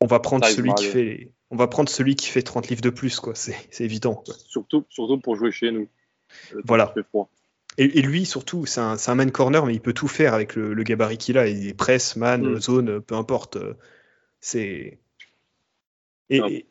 [0.00, 2.90] on va prendre celui qui fait on va prendre celui qui fait 30 livres de
[2.90, 4.14] plus quoi, c'est évident.
[4.14, 4.34] Quoi.
[4.34, 5.88] Surtout surtout pour jouer chez nous.
[6.64, 6.94] Voilà.
[7.78, 10.54] Et, et, lui, surtout, c'est un, un, man corner, mais il peut tout faire avec
[10.54, 11.48] le, le gabarit qu'il a.
[11.48, 12.60] Il est presse, man, mm.
[12.60, 13.58] zone, peu importe.
[14.40, 14.98] C'est.
[16.28, 16.66] Et, et,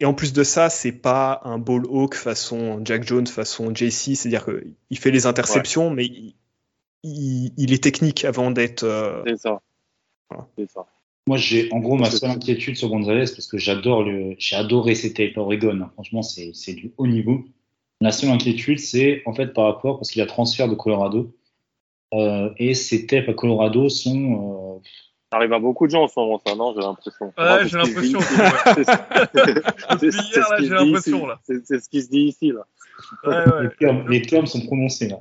[0.00, 4.16] et, en plus de ça, c'est pas un ball hawk façon Jack Jones, façon JC.
[4.16, 5.94] C'est-à-dire qu'il fait les interceptions, ouais.
[5.94, 6.34] mais il,
[7.02, 8.84] il, il, est technique avant d'être.
[8.84, 9.22] Euh...
[9.26, 9.60] C'est ça.
[10.28, 10.48] Voilà.
[10.56, 10.86] C'est ça.
[11.26, 14.94] Moi, j'ai en gros ma seule inquiétude sur Gonzalez parce que j'adore le, j'ai adoré
[14.94, 15.88] ses tapes à Oregon.
[15.92, 17.44] Franchement, c'est du haut niveau.
[18.00, 21.34] La seule inquiétude, c'est en fait par rapport, parce qu'il a transfert de Colorado,
[22.14, 24.78] euh, et ses tapes à Colorado sont.
[24.78, 24.88] Euh...
[25.30, 27.32] Ça arrive à beaucoup de gens en ce moment, ça, non J'ai l'impression.
[27.38, 28.18] Ouais, j'ai l'impression.
[30.00, 31.40] Depuis hier, là, j'ai l'impression, là.
[31.44, 32.66] C'est ce qui se dit ici, là.
[33.24, 33.62] Ouais, ouais.
[33.64, 35.18] Les, termes, les, termes, sont prononcés, là.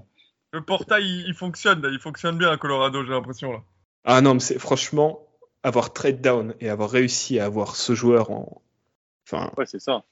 [0.52, 3.60] Le portail, il, il fonctionne, il fonctionne bien à Colorado, j'ai l'impression, là.
[4.04, 5.28] Ah non, mais c'est franchement,
[5.64, 8.62] avoir trade down et avoir réussi à avoir ce joueur en.
[9.28, 10.04] Enfin, Ouais, c'est ça.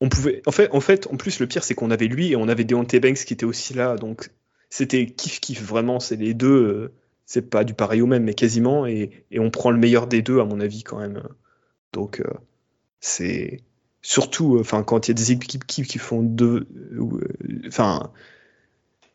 [0.00, 0.42] On pouvait.
[0.46, 2.64] En fait, en fait, en plus, le pire, c'est qu'on avait lui et on avait
[2.64, 3.96] Deontay Banks qui était aussi là.
[3.96, 4.30] Donc,
[4.70, 6.00] c'était kiff kiff vraiment.
[6.00, 6.48] C'est les deux.
[6.48, 6.92] euh,
[7.26, 8.86] c'est pas du pareil au même, mais quasiment.
[8.86, 11.22] Et, et on prend le meilleur des deux, à mon avis, quand même.
[11.92, 12.24] Donc, euh,
[13.00, 13.60] c'est
[14.02, 16.66] surtout, euh, enfin, quand il y a des équipes qui, font deux,
[17.66, 18.10] enfin,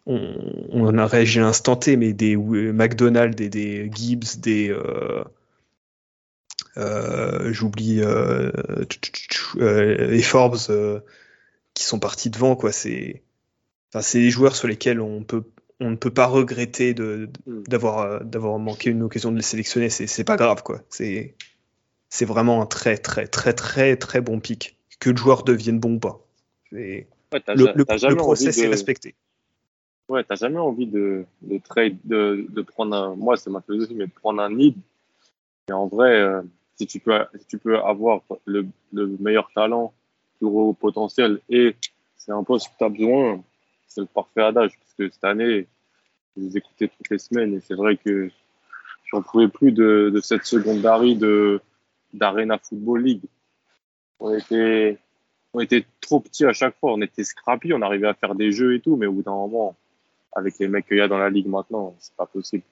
[0.06, 5.24] on, on a réagi à l'instant T, mais des McDonald's, des, des Gibbs, des, euh,
[6.76, 8.52] j'oublie, euh,
[8.86, 11.00] tch, tch, euh, et Forbes euh,
[11.74, 12.72] qui sont partis devant, quoi.
[12.72, 13.24] C'est,
[13.90, 15.44] enfin, c'est des joueurs sur lesquels on peut,
[15.80, 17.64] on ne peut pas regretter de, Mm.
[17.68, 19.90] d'avoir, euh, d'avoir manqué une occasion de les sélectionner.
[19.90, 20.82] C'est, c'est pas grave, quoi.
[20.90, 21.36] C'est,
[22.10, 24.78] c'est vraiment un très, très, très, très, très bon pic.
[25.00, 26.26] Que le joueur devienne bon ou pas.
[26.72, 28.72] Ouais, le, le, le process envie est de...
[28.72, 29.16] respecté.
[30.10, 33.96] Ouais, t'as jamais envie de, de trade, de, de prendre un, moi c'est ma philosophie,
[33.96, 34.76] mais de prendre un need.
[35.70, 36.42] Et en vrai, euh,
[36.76, 39.94] si tu peux, si tu peux avoir le, le meilleur talent,
[40.42, 41.76] le gros potentiel, et
[42.18, 43.44] c'est un poste que tu as besoin,
[43.88, 44.72] c'est le parfait adage.
[44.80, 45.68] Parce que cette année,
[46.36, 48.30] je les écoutais toutes les semaines et c'est vrai que
[49.12, 51.18] j'en pouvais plus de, cette secondary
[52.14, 53.24] d'Arena Football League.
[54.20, 54.98] On était,
[55.54, 58.52] on était trop petits à chaque fois, on était scrappy, on arrivait à faire des
[58.52, 59.76] jeux et tout, mais au bout d'un moment,
[60.32, 62.64] avec les mecs qu'il y a dans la ligue maintenant, c'est pas possible.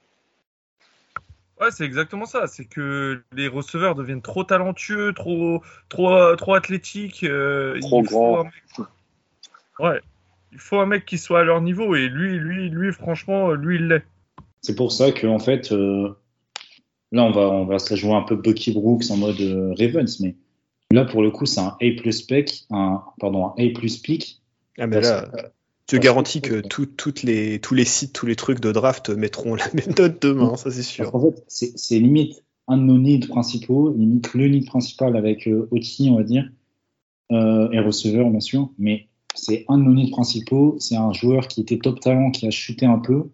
[1.62, 2.48] Ouais, c'est exactement ça.
[2.48, 7.22] C'est que les receveurs deviennent trop talentueux, trop, trop, trop athlétiques.
[7.22, 8.40] euh, Trop il faut grands.
[8.40, 8.88] un mec-
[9.78, 10.00] Ouais.
[10.50, 11.94] Il faut un mec qui soit à leur niveau.
[11.94, 14.02] Et lui, lui, lui, franchement, lui, il l'est.
[14.60, 16.12] C'est pour ça que en fait, euh,
[17.12, 20.18] là, on va, on va se jouer un peu Bucky Brooks en mode euh, Ravens,
[20.20, 20.34] mais
[20.90, 24.40] là, pour le coup, c'est un A plus spec, un, pardon, un A plus pick.
[24.78, 25.36] Ah, mais là, que-
[25.90, 29.10] parce garantis que- que tout- toutes les, tous les sites, tous les trucs de draft
[29.10, 31.10] mettront la même note demain, ça c'est sûr.
[31.10, 35.68] qu'en fait, c'est limite un de nos needs principaux, limite le need principal avec euh,
[35.72, 36.48] Oti, on va dire,
[37.32, 40.76] euh, et receveur, bien sûr, mais c'est un de nos needs principaux.
[40.78, 43.24] C'est un joueur qui était top talent, qui a chuté un peu.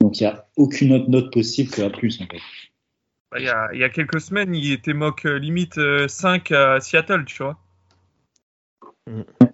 [0.00, 2.38] Donc, il n'y a aucune autre note possible que A+, en fait.
[3.32, 6.06] Bah, Il y, a, il y a quelques semaines, il était mock euh, limite euh,
[6.06, 7.58] 5 à Seattle, tu vois.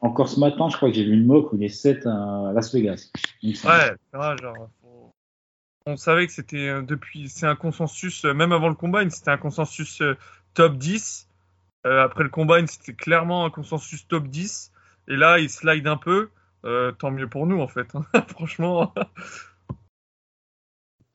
[0.00, 2.52] Encore ce matin, je crois que j'ai vu une mock où il est 7 à
[2.54, 3.10] Las Vegas.
[3.54, 3.74] semble.
[3.74, 4.68] Ouais, c'est vrai, genre.
[4.80, 5.10] faut-
[5.86, 7.28] On savait que c'était euh, depuis.
[7.28, 10.16] C'est un consensus, euh, même avant le combine, c'était un consensus euh,
[10.54, 11.28] top 10.
[11.86, 14.72] Euh, après le combine, c'était clairement un consensus top 10.
[15.08, 16.30] Et là, il slide un peu.
[16.64, 17.94] Euh, tant mieux pour nous, en fait.
[17.94, 18.04] hein.
[18.28, 18.94] Franchement.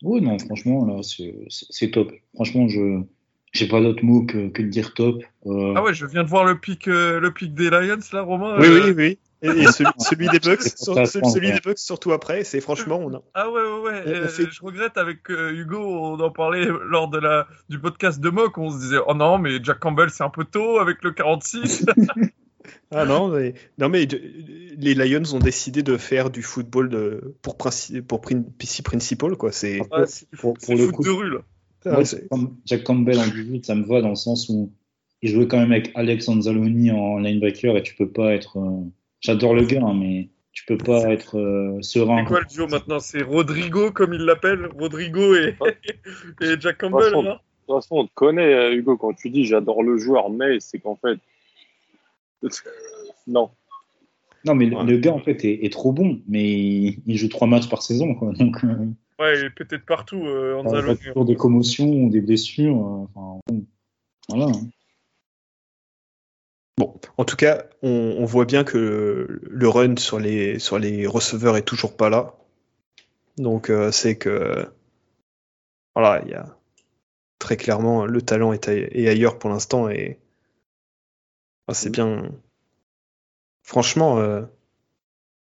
[0.03, 2.11] Oui, non, franchement, là, c'est top.
[2.35, 3.01] Franchement, je
[3.51, 5.23] j'ai pas d'autre mot que, que de dire top.
[5.45, 8.21] Euh, Ah ouais, je viens de voir le pic, euh, le pic des Lions, là,
[8.21, 8.57] Romain.
[8.59, 9.19] Oui, euh, oui, oui.
[9.41, 11.53] Et, et celui, celui des Bucks, sur- celui, franc, celui ouais.
[11.53, 14.27] des Bucks surtout après, c'est franchement, on a, Ah ouais, ouais, ouais.
[14.27, 18.29] Fait- Je regrette avec euh, Hugo, on en parlait lors de la, du podcast de
[18.29, 21.11] Mock, on se disait, oh non, mais Jack Campbell, c'est un peu tôt avec le
[21.11, 21.85] 46.
[22.91, 27.55] Ah non, mais, non, mais les Lions ont décidé de faire du football de, pour,
[27.55, 29.51] princi- pour Principal, quoi.
[29.51, 31.39] C'est, Ouais, c'est Pour- pour c'est le foot coup- de rue, là.
[31.85, 32.03] Moi,
[32.65, 34.71] Jack Campbell en 18, ça me va dans le sens où
[35.21, 38.57] il jouait quand même avec Alex Anzalone en linebacker et tu peux pas être.
[38.59, 38.83] euh,
[39.21, 42.19] J'adore le gars, hein, mais tu peux pas être euh, serein.
[42.19, 42.99] C'est quoi le duo maintenant?
[42.99, 44.67] C'est Rodrigo, comme il l'appelle?
[44.77, 45.55] Rodrigo et,
[46.41, 49.83] et Jack Campbell, De toute façon, on te connaît, euh, Hugo, quand tu dis j'adore
[49.83, 51.17] le joueur, mais c'est qu'en fait.
[53.27, 53.49] non.
[54.45, 54.85] Non, mais le- Ouais.
[54.85, 57.81] le gars en fait est, est trop bon, mais il, il joue trois matchs par
[57.81, 58.31] saison, quoi.
[58.33, 58.85] Donc, euh,
[59.19, 60.97] Ouais, il est peut-être partout, euh, il y a Anzalone.
[60.97, 62.75] toujours des commotions ou des blessures.
[62.77, 63.65] euh, enfin, bon,
[64.29, 64.45] voilà.
[64.45, 64.67] hein.
[66.77, 71.05] Bon, en tout cas, on, on voit bien que le run sur les, sur les
[71.05, 72.35] receveurs est toujours pas là.
[73.37, 74.65] Donc, euh, c'est que.
[75.95, 76.55] Voilà, il y a.
[77.39, 80.19] Très clairement, le talent est, aille- est ailleurs pour l'instant et.
[81.71, 82.31] c'est bien.
[83.63, 84.43] Franchement, euh,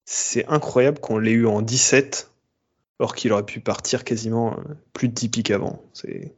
[0.06, 2.29] c'est incroyable qu'on l'ait eu en 17,
[3.00, 5.82] alors qu'il aurait pu partir quasiment euh, plus de 10 pics avant.
[5.94, 6.34] C'est.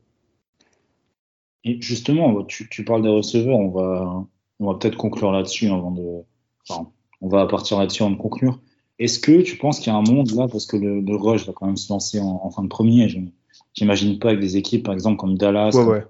[1.64, 4.24] Et justement, tu, tu parles des receveurs, on va,
[4.60, 6.22] on va peut-être conclure là-dessus avant de.
[6.68, 6.88] Enfin,
[7.20, 8.60] on va partir là-dessus avant de conclure.
[8.98, 11.46] Est-ce que tu penses qu'il y a un monde là, parce que le, le rush
[11.46, 13.30] va quand même se lancer en, en fin de premier, j'im-
[13.74, 16.06] j'imagine pas avec des équipes par exemple comme Dallas, Ouais, comme, ouais.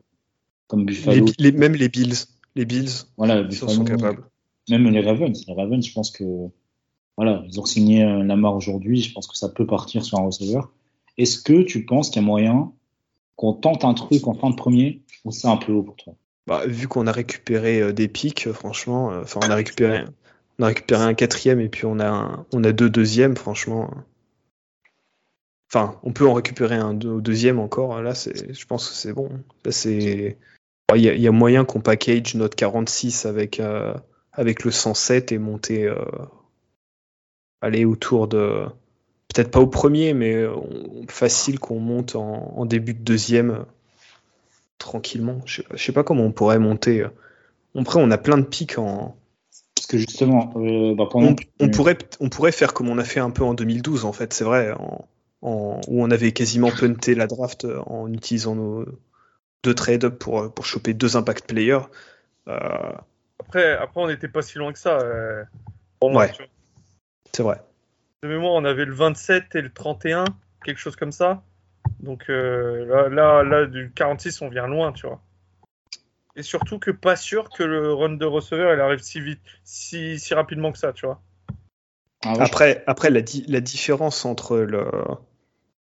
[0.68, 2.14] comme Les, Buffalo, les- même les Bills.
[2.54, 4.24] Les Bills voilà, Buffalo, sont capables.
[4.68, 5.44] même les Ravens.
[5.48, 6.24] Les Ravens, je pense que
[7.22, 10.22] voilà, ils ont signé euh, Lamar aujourd'hui, je pense que ça peut partir sur un
[10.22, 10.72] receveur.
[11.18, 12.72] Est-ce que tu penses qu'il y a moyen
[13.36, 16.14] qu'on tente un truc en fin de premier ou c'est un peu haut pour toi?
[16.48, 20.04] Bah, vu qu'on a récupéré euh, des pics, euh, franchement, euh, enfin on a récupéré,
[20.58, 23.88] on a récupéré un quatrième et puis on a un- on a deux deuxièmes, franchement.
[25.72, 28.02] Enfin, on peut en récupérer un deuxième encore.
[28.02, 29.30] Là, c'est, je pense que c'est bon.
[29.70, 30.36] C'est,
[30.94, 33.94] il y, a, y a moyen qu'on package notre 46 avec euh,
[34.32, 35.94] avec le 107 et monter, euh,
[37.62, 38.64] aller autour de,
[39.28, 43.62] peut-être pas au premier, mais on- facile qu'on monte en, en début de deuxième euh,
[44.78, 45.40] tranquillement.
[45.46, 47.06] Je, je sais pas comment on pourrait monter.
[47.76, 49.16] Après, on a plein de pics en.
[49.74, 53.20] Parce que justement, euh, bah, pendant On, pourrait, on pourrait faire comme on a fait
[53.20, 55.08] un peu en 2012, en fait, c'est vrai, en,
[55.42, 58.84] en- où on avait quasiment punté la draft en utilisant nos
[59.64, 61.80] deux trade-up pour, pour choper deux impact players.
[62.48, 62.58] Euh,
[63.40, 64.98] Après, après on n'était pas si loin que ça.
[64.98, 65.42] euh,
[66.00, 66.32] pour moi, Ouais.
[66.32, 66.46] tu vois.
[67.34, 67.60] C'est vrai.
[68.22, 70.24] De mémoire, on avait le 27 et le 31,
[70.64, 71.42] quelque chose comme ça.
[72.00, 75.20] Donc euh, là, là, là, du 46, on vient loin, tu vois.
[76.36, 80.18] Et surtout que pas sûr que le run de receveur il arrive si vite, si,
[80.18, 81.20] si rapidement que ça, tu vois.
[82.24, 84.86] Ah Après, après la, di- la différence entre le.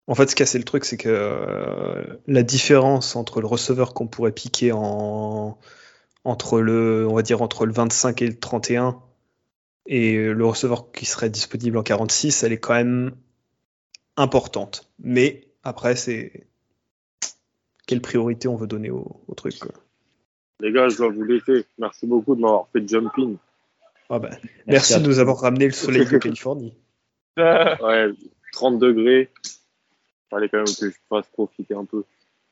[0.06, 3.94] En fait, ce qu'a c'est le truc, c'est que euh, la différence entre le receveur
[3.94, 5.58] qu'on pourrait piquer en
[6.24, 9.02] entre le, on va dire entre le 25 et le 31
[9.86, 13.12] et le receveur qui serait disponible en 46, elle est quand même
[14.16, 14.88] importante.
[14.98, 16.46] Mais après, c'est
[17.86, 19.58] quelle priorité on veut donner au, au truc.
[19.58, 19.72] quoi.
[20.60, 21.66] Les gars, je dois vous laisser.
[21.78, 23.34] Merci beaucoup de m'avoir fait jump in.
[24.10, 24.30] Ah bah,
[24.66, 26.76] merci de nous avoir ramené le soleil de Californie.
[27.36, 28.10] Ouais,
[28.52, 29.28] 30 degrés.
[30.30, 32.04] Fallait quand même que je fasse profiter un peu.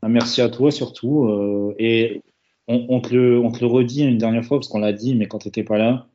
[0.03, 1.24] Ah, Merci à toi surtout.
[1.24, 2.20] euh, et
[2.68, 5.14] on, on te le, on te le redit une dernière fois parce qu'on l'a dit,
[5.14, 6.07] mais quand tu n'étais pas là,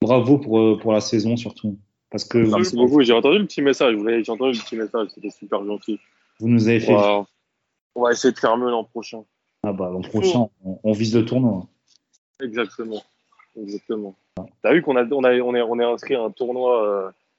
[0.00, 1.78] bravo pour, euh, pour la saison surtout.
[2.10, 3.02] Parce que vous, Merci beaucoup.
[3.02, 3.94] J'ai entendu le petit message.
[3.96, 5.08] Vous J'ai entendu le petit message.
[5.14, 5.98] C'était super gentil.
[6.40, 6.92] vous nous avez fait.
[6.94, 7.26] Wow.
[7.96, 9.22] On va essayer de faire mieux l'an prochain.
[9.62, 11.66] Ah bah, l'an prochain, on, on vise le tournoi.
[12.42, 13.02] Exactement.
[13.60, 14.14] Exactement.
[14.62, 16.86] T'as vu qu'on a, on a, on est, on est inscrit à un tournoi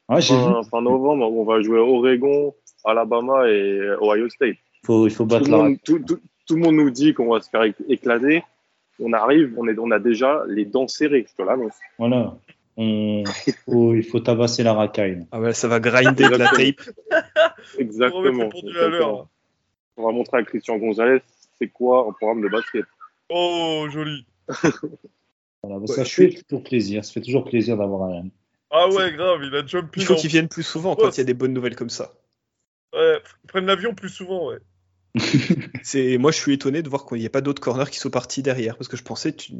[0.10, 0.22] euh, vu.
[0.22, 2.54] fin, fin novembre où on va jouer Oregon,
[2.86, 4.56] Alabama et Ohio State.
[4.84, 6.90] Il faut, il faut Tout battre le, la monde, tout, tout- tout le monde nous
[6.90, 8.44] dit qu'on va se faire éc- éclater.
[9.00, 11.76] On arrive, on, est, on a déjà les dents serrées, je te l'annonce.
[12.00, 12.38] Voilà.
[12.78, 15.26] On, il, faut, il faut tabasser la racaille.
[15.32, 16.82] Ah ouais, ça va grinder de la tape.
[17.78, 18.50] Exactement.
[19.98, 21.22] On va montrer à Christian Gonzalez
[21.58, 22.86] c'est quoi un programme de basket.
[23.30, 24.26] Oh, joli.
[25.64, 27.04] Voilà, bah, Ouais, ça fait toujours plaisir.
[27.04, 28.30] Ça fait toujours plaisir d'avoir Ryan.
[28.70, 30.00] Ah ouais, grave, il a jumpé.
[30.00, 32.14] Il faut qu'ils viennent plus souvent quand il y a des bonnes nouvelles comme ça.
[32.94, 34.60] Ouais, ils prennent l'avion plus souvent, ouais.
[35.84, 38.10] C'est moi je suis étonné de voir qu'il n'y a pas d'autres corners qui sont
[38.10, 39.54] partis derrière parce que je pensais tu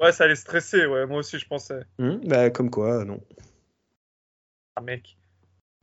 [0.00, 1.80] Ouais, ça allait stresser, ouais, moi aussi je pensais.
[1.98, 3.20] Hmm, bah comme quoi non.
[4.76, 5.16] Ah mec.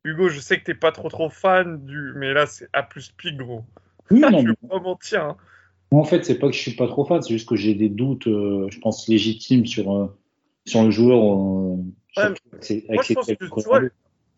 [0.06, 2.14] Hugo, je sais que t'es pas trop trop fan du.
[2.16, 3.64] Mais là, c'est A plus pic, gros.
[4.12, 5.26] Oui, non, je mais mentir.
[5.26, 5.38] Hein.
[5.92, 7.74] moi, en fait, c'est pas que je suis pas trop fan, c'est juste que j'ai
[7.74, 10.08] des doutes, euh, je pense, légitimes sur, euh,
[10.66, 11.18] sur le joueur.
[11.18, 11.78] euh,
[12.18, 12.34] Ouais, Moi,
[12.90, 13.82] avec je pense que, tu vois,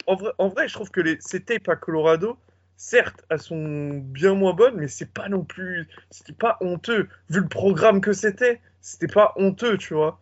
[0.08, 2.38] en vrai, en vrai, je trouve que les, ces tapes à Colorado,
[2.78, 5.88] certes, elles sont bien moins bonnes, mais c'est pas non plus.
[6.10, 7.10] C'était pas honteux.
[7.30, 10.22] Vu le programme que c'était, c'était pas honteux, tu vois.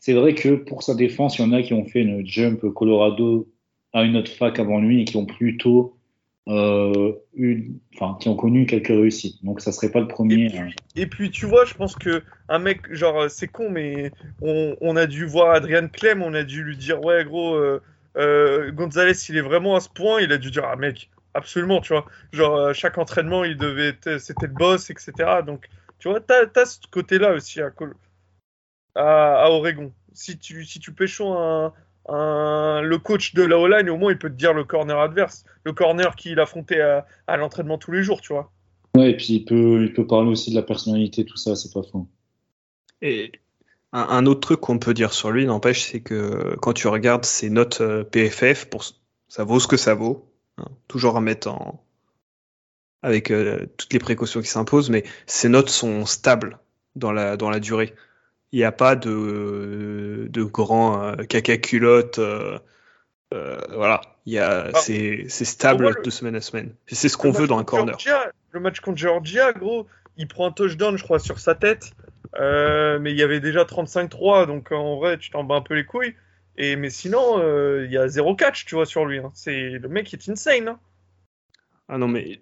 [0.00, 2.60] C'est vrai que pour sa défense, il y en a qui ont fait une jump
[2.74, 3.48] Colorado
[3.92, 5.96] à une autre fac avant lui et qui ont plutôt
[6.48, 9.44] euh, eu, enfin, qui ont connu quelques réussites.
[9.44, 10.46] Donc, ça serait pas le Et premier.
[10.48, 10.68] puis, hein.
[10.96, 14.76] et puis, tu vois, je pense que un mec, genre, euh, c'est con, mais on,
[14.80, 17.80] on a dû voir Adrian Clem, on a dû lui dire, ouais, gros, euh,
[18.16, 21.80] euh, Gonzalez, il est vraiment à ce point, il a dû dire, ah, mec, absolument,
[21.80, 22.06] tu vois.
[22.32, 25.12] Genre, euh, chaque entraînement, il devait c'était le boss, etc.
[25.46, 25.68] Donc,
[25.98, 27.96] tu vois, t'as, t'as ce côté-là aussi à, Col-
[28.94, 29.92] à, à Oregon.
[30.12, 31.72] Si tu, si tu pécho un,
[32.08, 35.44] un, le coach de la O-line, au moins, il peut te dire le corner adverse,
[35.64, 38.50] le corner qu'il affrontait à, à l'entraînement tous les jours, tu vois.
[38.96, 41.72] Ouais, et puis il peut, il peut parler aussi de la personnalité, tout ça, c'est
[41.72, 42.06] pas faux.
[43.00, 43.32] Et
[43.92, 47.24] un, un autre truc qu'on peut dire sur lui, n'empêche, c'est que quand tu regardes
[47.24, 48.84] ses notes euh, PFF, pour,
[49.28, 50.31] ça vaut ce que ça vaut.
[50.58, 51.82] Hein, toujours à mettre en
[53.02, 56.58] avec euh, toutes les précautions qui s'imposent, mais ses notes sont stables
[56.94, 57.94] dans la dans la durée.
[58.52, 62.18] Il n'y a pas de de grands euh, caca culottes.
[62.18, 62.58] euh,
[63.74, 64.78] voilà, il y a Ah.
[64.78, 66.74] c'est c'est stable Pour moi, le- de semaine à semaine.
[66.88, 67.98] Et c'est ce qu'on veut dans un corner.
[67.98, 69.86] Georgia, le match contre Georgia, gros,
[70.18, 71.92] il prend un touchdown, je crois, sur sa tête.
[72.38, 75.84] Mais il y avait déjà 35-3, donc en vrai, tu t'en bats un peu les
[75.84, 76.14] couilles.
[76.56, 79.18] Et, mais sinon, euh, il y a zéro catch, tu vois, sur lui.
[79.18, 79.30] hein.
[79.34, 80.68] C'est, le mec est insane.
[80.68, 80.80] hein.
[81.88, 82.40] Ah non, mais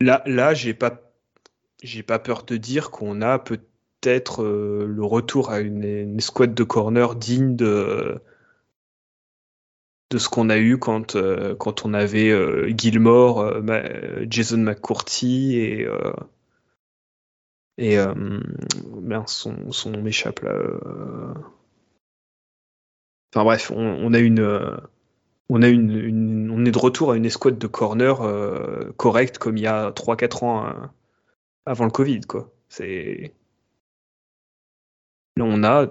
[0.00, 1.12] là, là, j'ai pas,
[1.82, 6.54] j'ai pas peur de dire qu'on a peut-être euh, le retour à une, une escouade
[6.54, 8.20] de corner digne de,
[10.10, 12.32] de ce qu'on a eu quand, euh, quand on avait
[12.76, 13.62] Gilmore,
[14.28, 15.88] Jason McCourty et
[17.80, 17.96] et
[19.26, 20.52] son, son nom m'échappe là.
[23.32, 24.76] Enfin bref, on, a une euh,
[25.48, 29.56] on, a une, on est de retour à une escouade de corner euh, correcte comme
[29.56, 30.72] il y a 3-4 ans euh,
[31.66, 32.20] avant le Covid.
[32.22, 32.52] Quoi.
[35.40, 35.86] On a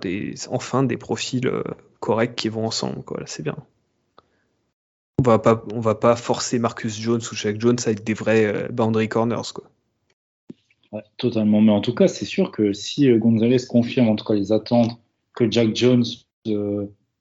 [0.49, 1.63] enfin des profils euh,
[1.99, 3.03] corrects qui vont ensemble.
[3.03, 3.21] Quoi.
[3.25, 3.55] C'est bien.
[5.19, 8.13] On va pas, on va pas forcer Marcus Jones ou Shaq Jones à être des
[8.13, 9.53] vrais boundary corners.
[9.53, 11.01] Quoi.
[11.17, 11.61] Totalement.
[11.61, 14.99] Mais en tout cas, c'est sûr que si Gonzalez confirme en tout cas les attentes
[15.33, 16.05] que Jack Jones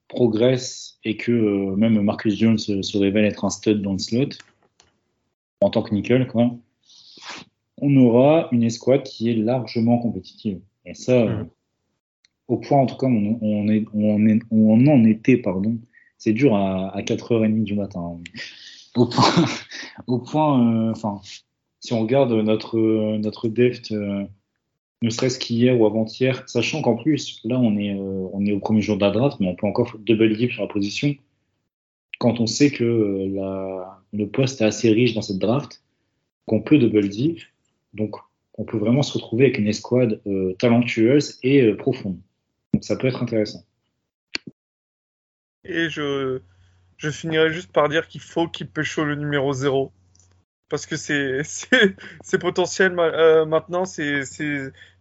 [0.09, 3.99] progresse et que euh, même Marcus Jones euh, se révèle être un stud dans le
[3.99, 4.31] slot,
[5.61, 6.51] en tant que nickel, quoi,
[7.79, 10.61] on aura une escouade qui est largement compétitive.
[10.85, 11.49] Et ça, euh, Mhm.
[12.49, 15.79] au point en tout cas, on, on, est, on, est, on en était, pardon,
[16.19, 18.19] c'est dur à, à 4h30 du matin.
[18.95, 19.25] Au point,
[20.07, 21.21] au point euh, enfin,
[21.81, 24.25] si on regarde notre, euh, notre deft, euh,
[25.03, 28.61] ne serait-ce qu'hier ou avant-hier, sachant qu'en plus, là, on est, euh, on est au
[28.61, 31.15] premier jour de la draft, mais on peut encore double dip sur la position.
[32.19, 33.83] Quand on sait que euh,
[34.13, 35.83] le poste est assez riche dans cette draft,
[36.47, 37.41] qu'on peut double dip,
[37.93, 38.17] donc
[38.55, 42.19] on peut vraiment se retrouver avec une escouade euh, talentueuse et profonde.
[42.73, 43.65] Donc ça peut être intéressant.
[45.69, 46.41] Et je,
[46.99, 49.93] finirai juste par dire qu'il faut qu'il pécho le numéro 0.
[50.69, 51.43] Parce que c'est
[52.23, 54.23] c'est potentiel euh, maintenant, c'est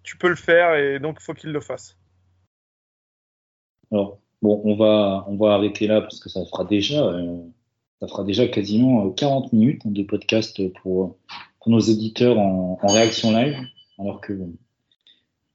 [0.04, 1.98] tu peux le faire et donc il faut qu'il le fasse.
[3.92, 7.38] Alors, bon, on va, on va arrêter là parce que ça fera déjà, euh,
[8.00, 11.18] ça fera déjà quasiment euh, 40 minutes de podcast pour,
[11.68, 13.58] nos éditeurs en, réaction live.
[13.98, 14.34] Alors que,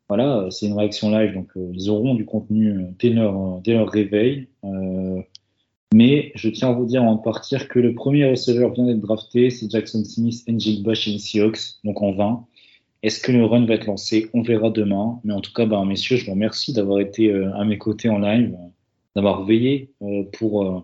[0.08, 3.36] voilà, euh, c'est une réaction live, donc euh, ils auront du contenu euh, dès leur,
[3.36, 4.48] euh, dès leur réveil.
[5.92, 9.00] Mais je tiens à vous dire avant de partir que le premier receveur vient d'être
[9.00, 12.46] drafté, c'est Jackson Smith et Njigba chez les Seahawks, donc en 20.
[13.02, 14.30] Est-ce que le run va être lancé?
[14.34, 15.18] On verra demain.
[15.24, 18.08] Mais en tout cas, bah, messieurs, je vous remercie d'avoir été euh, à mes côtés
[18.08, 18.68] en live, euh,
[19.16, 20.80] d'avoir veillé euh, pour, euh,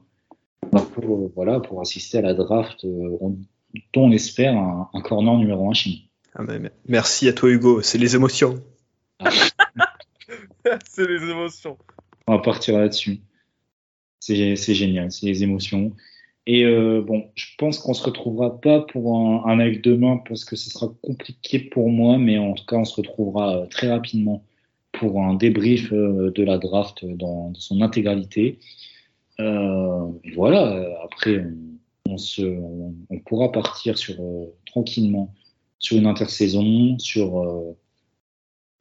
[0.94, 3.36] pour, euh, voilà, pour assister à la draft euh, on-
[3.92, 5.96] dont on espère un, un corner numéro 1 chez nous.
[6.34, 8.54] Ah, mais- mais- merci à toi Hugo, c'est les émotions.
[10.88, 11.76] c'est les émotions.
[12.26, 13.20] On va partir là-dessus.
[14.26, 15.92] C'est génial, c'est les émotions.
[16.46, 20.44] Et euh, bon, je pense qu'on se retrouvera pas pour un, un live demain parce
[20.44, 23.88] que ce sera compliqué pour moi, mais en tout cas, on se retrouvera euh, très
[23.88, 24.44] rapidement
[24.92, 28.58] pour un débrief euh, de la draft dans, son intégralité.
[29.38, 31.44] Et voilà, après,
[32.08, 32.40] on, se,
[33.10, 34.16] on, pourra partir sur
[34.64, 35.34] tranquillement
[35.78, 37.44] sur une intersaison, sur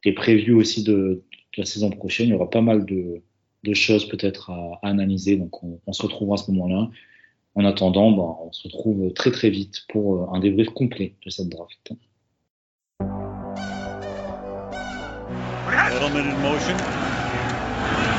[0.02, 1.22] des previews aussi de
[1.58, 2.28] la saison prochaine.
[2.28, 3.22] Il y aura pas mal de,
[3.66, 6.88] de choses peut-être à, analyser, donc on, se retrouvera à ce moment-là.
[7.54, 11.30] En attendant, bah, on se retrouve très très vite pour euh, un débrief complet de
[11.30, 11.92] cette draft.
[15.96, 16.76] Edelman in motion.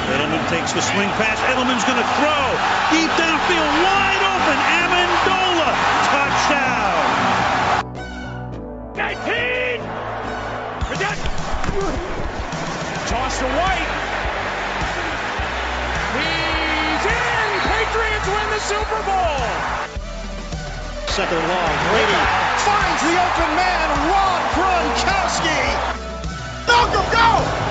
[0.09, 1.37] Edelman takes the swing pass.
[1.51, 2.43] Edelman's going to throw.
[2.89, 4.57] Deep downfield, wide open.
[4.81, 5.69] Amendola.
[6.09, 6.97] Touchdown.
[8.95, 9.79] 19!
[10.89, 11.21] Protect!
[13.07, 13.96] Toss to White.
[18.57, 19.37] The Super Bowl!
[21.13, 21.73] Second long.
[21.91, 22.21] Brady
[22.65, 25.61] Finds the open man, Rob Gronkowski!
[26.65, 27.66] Malcolm, go!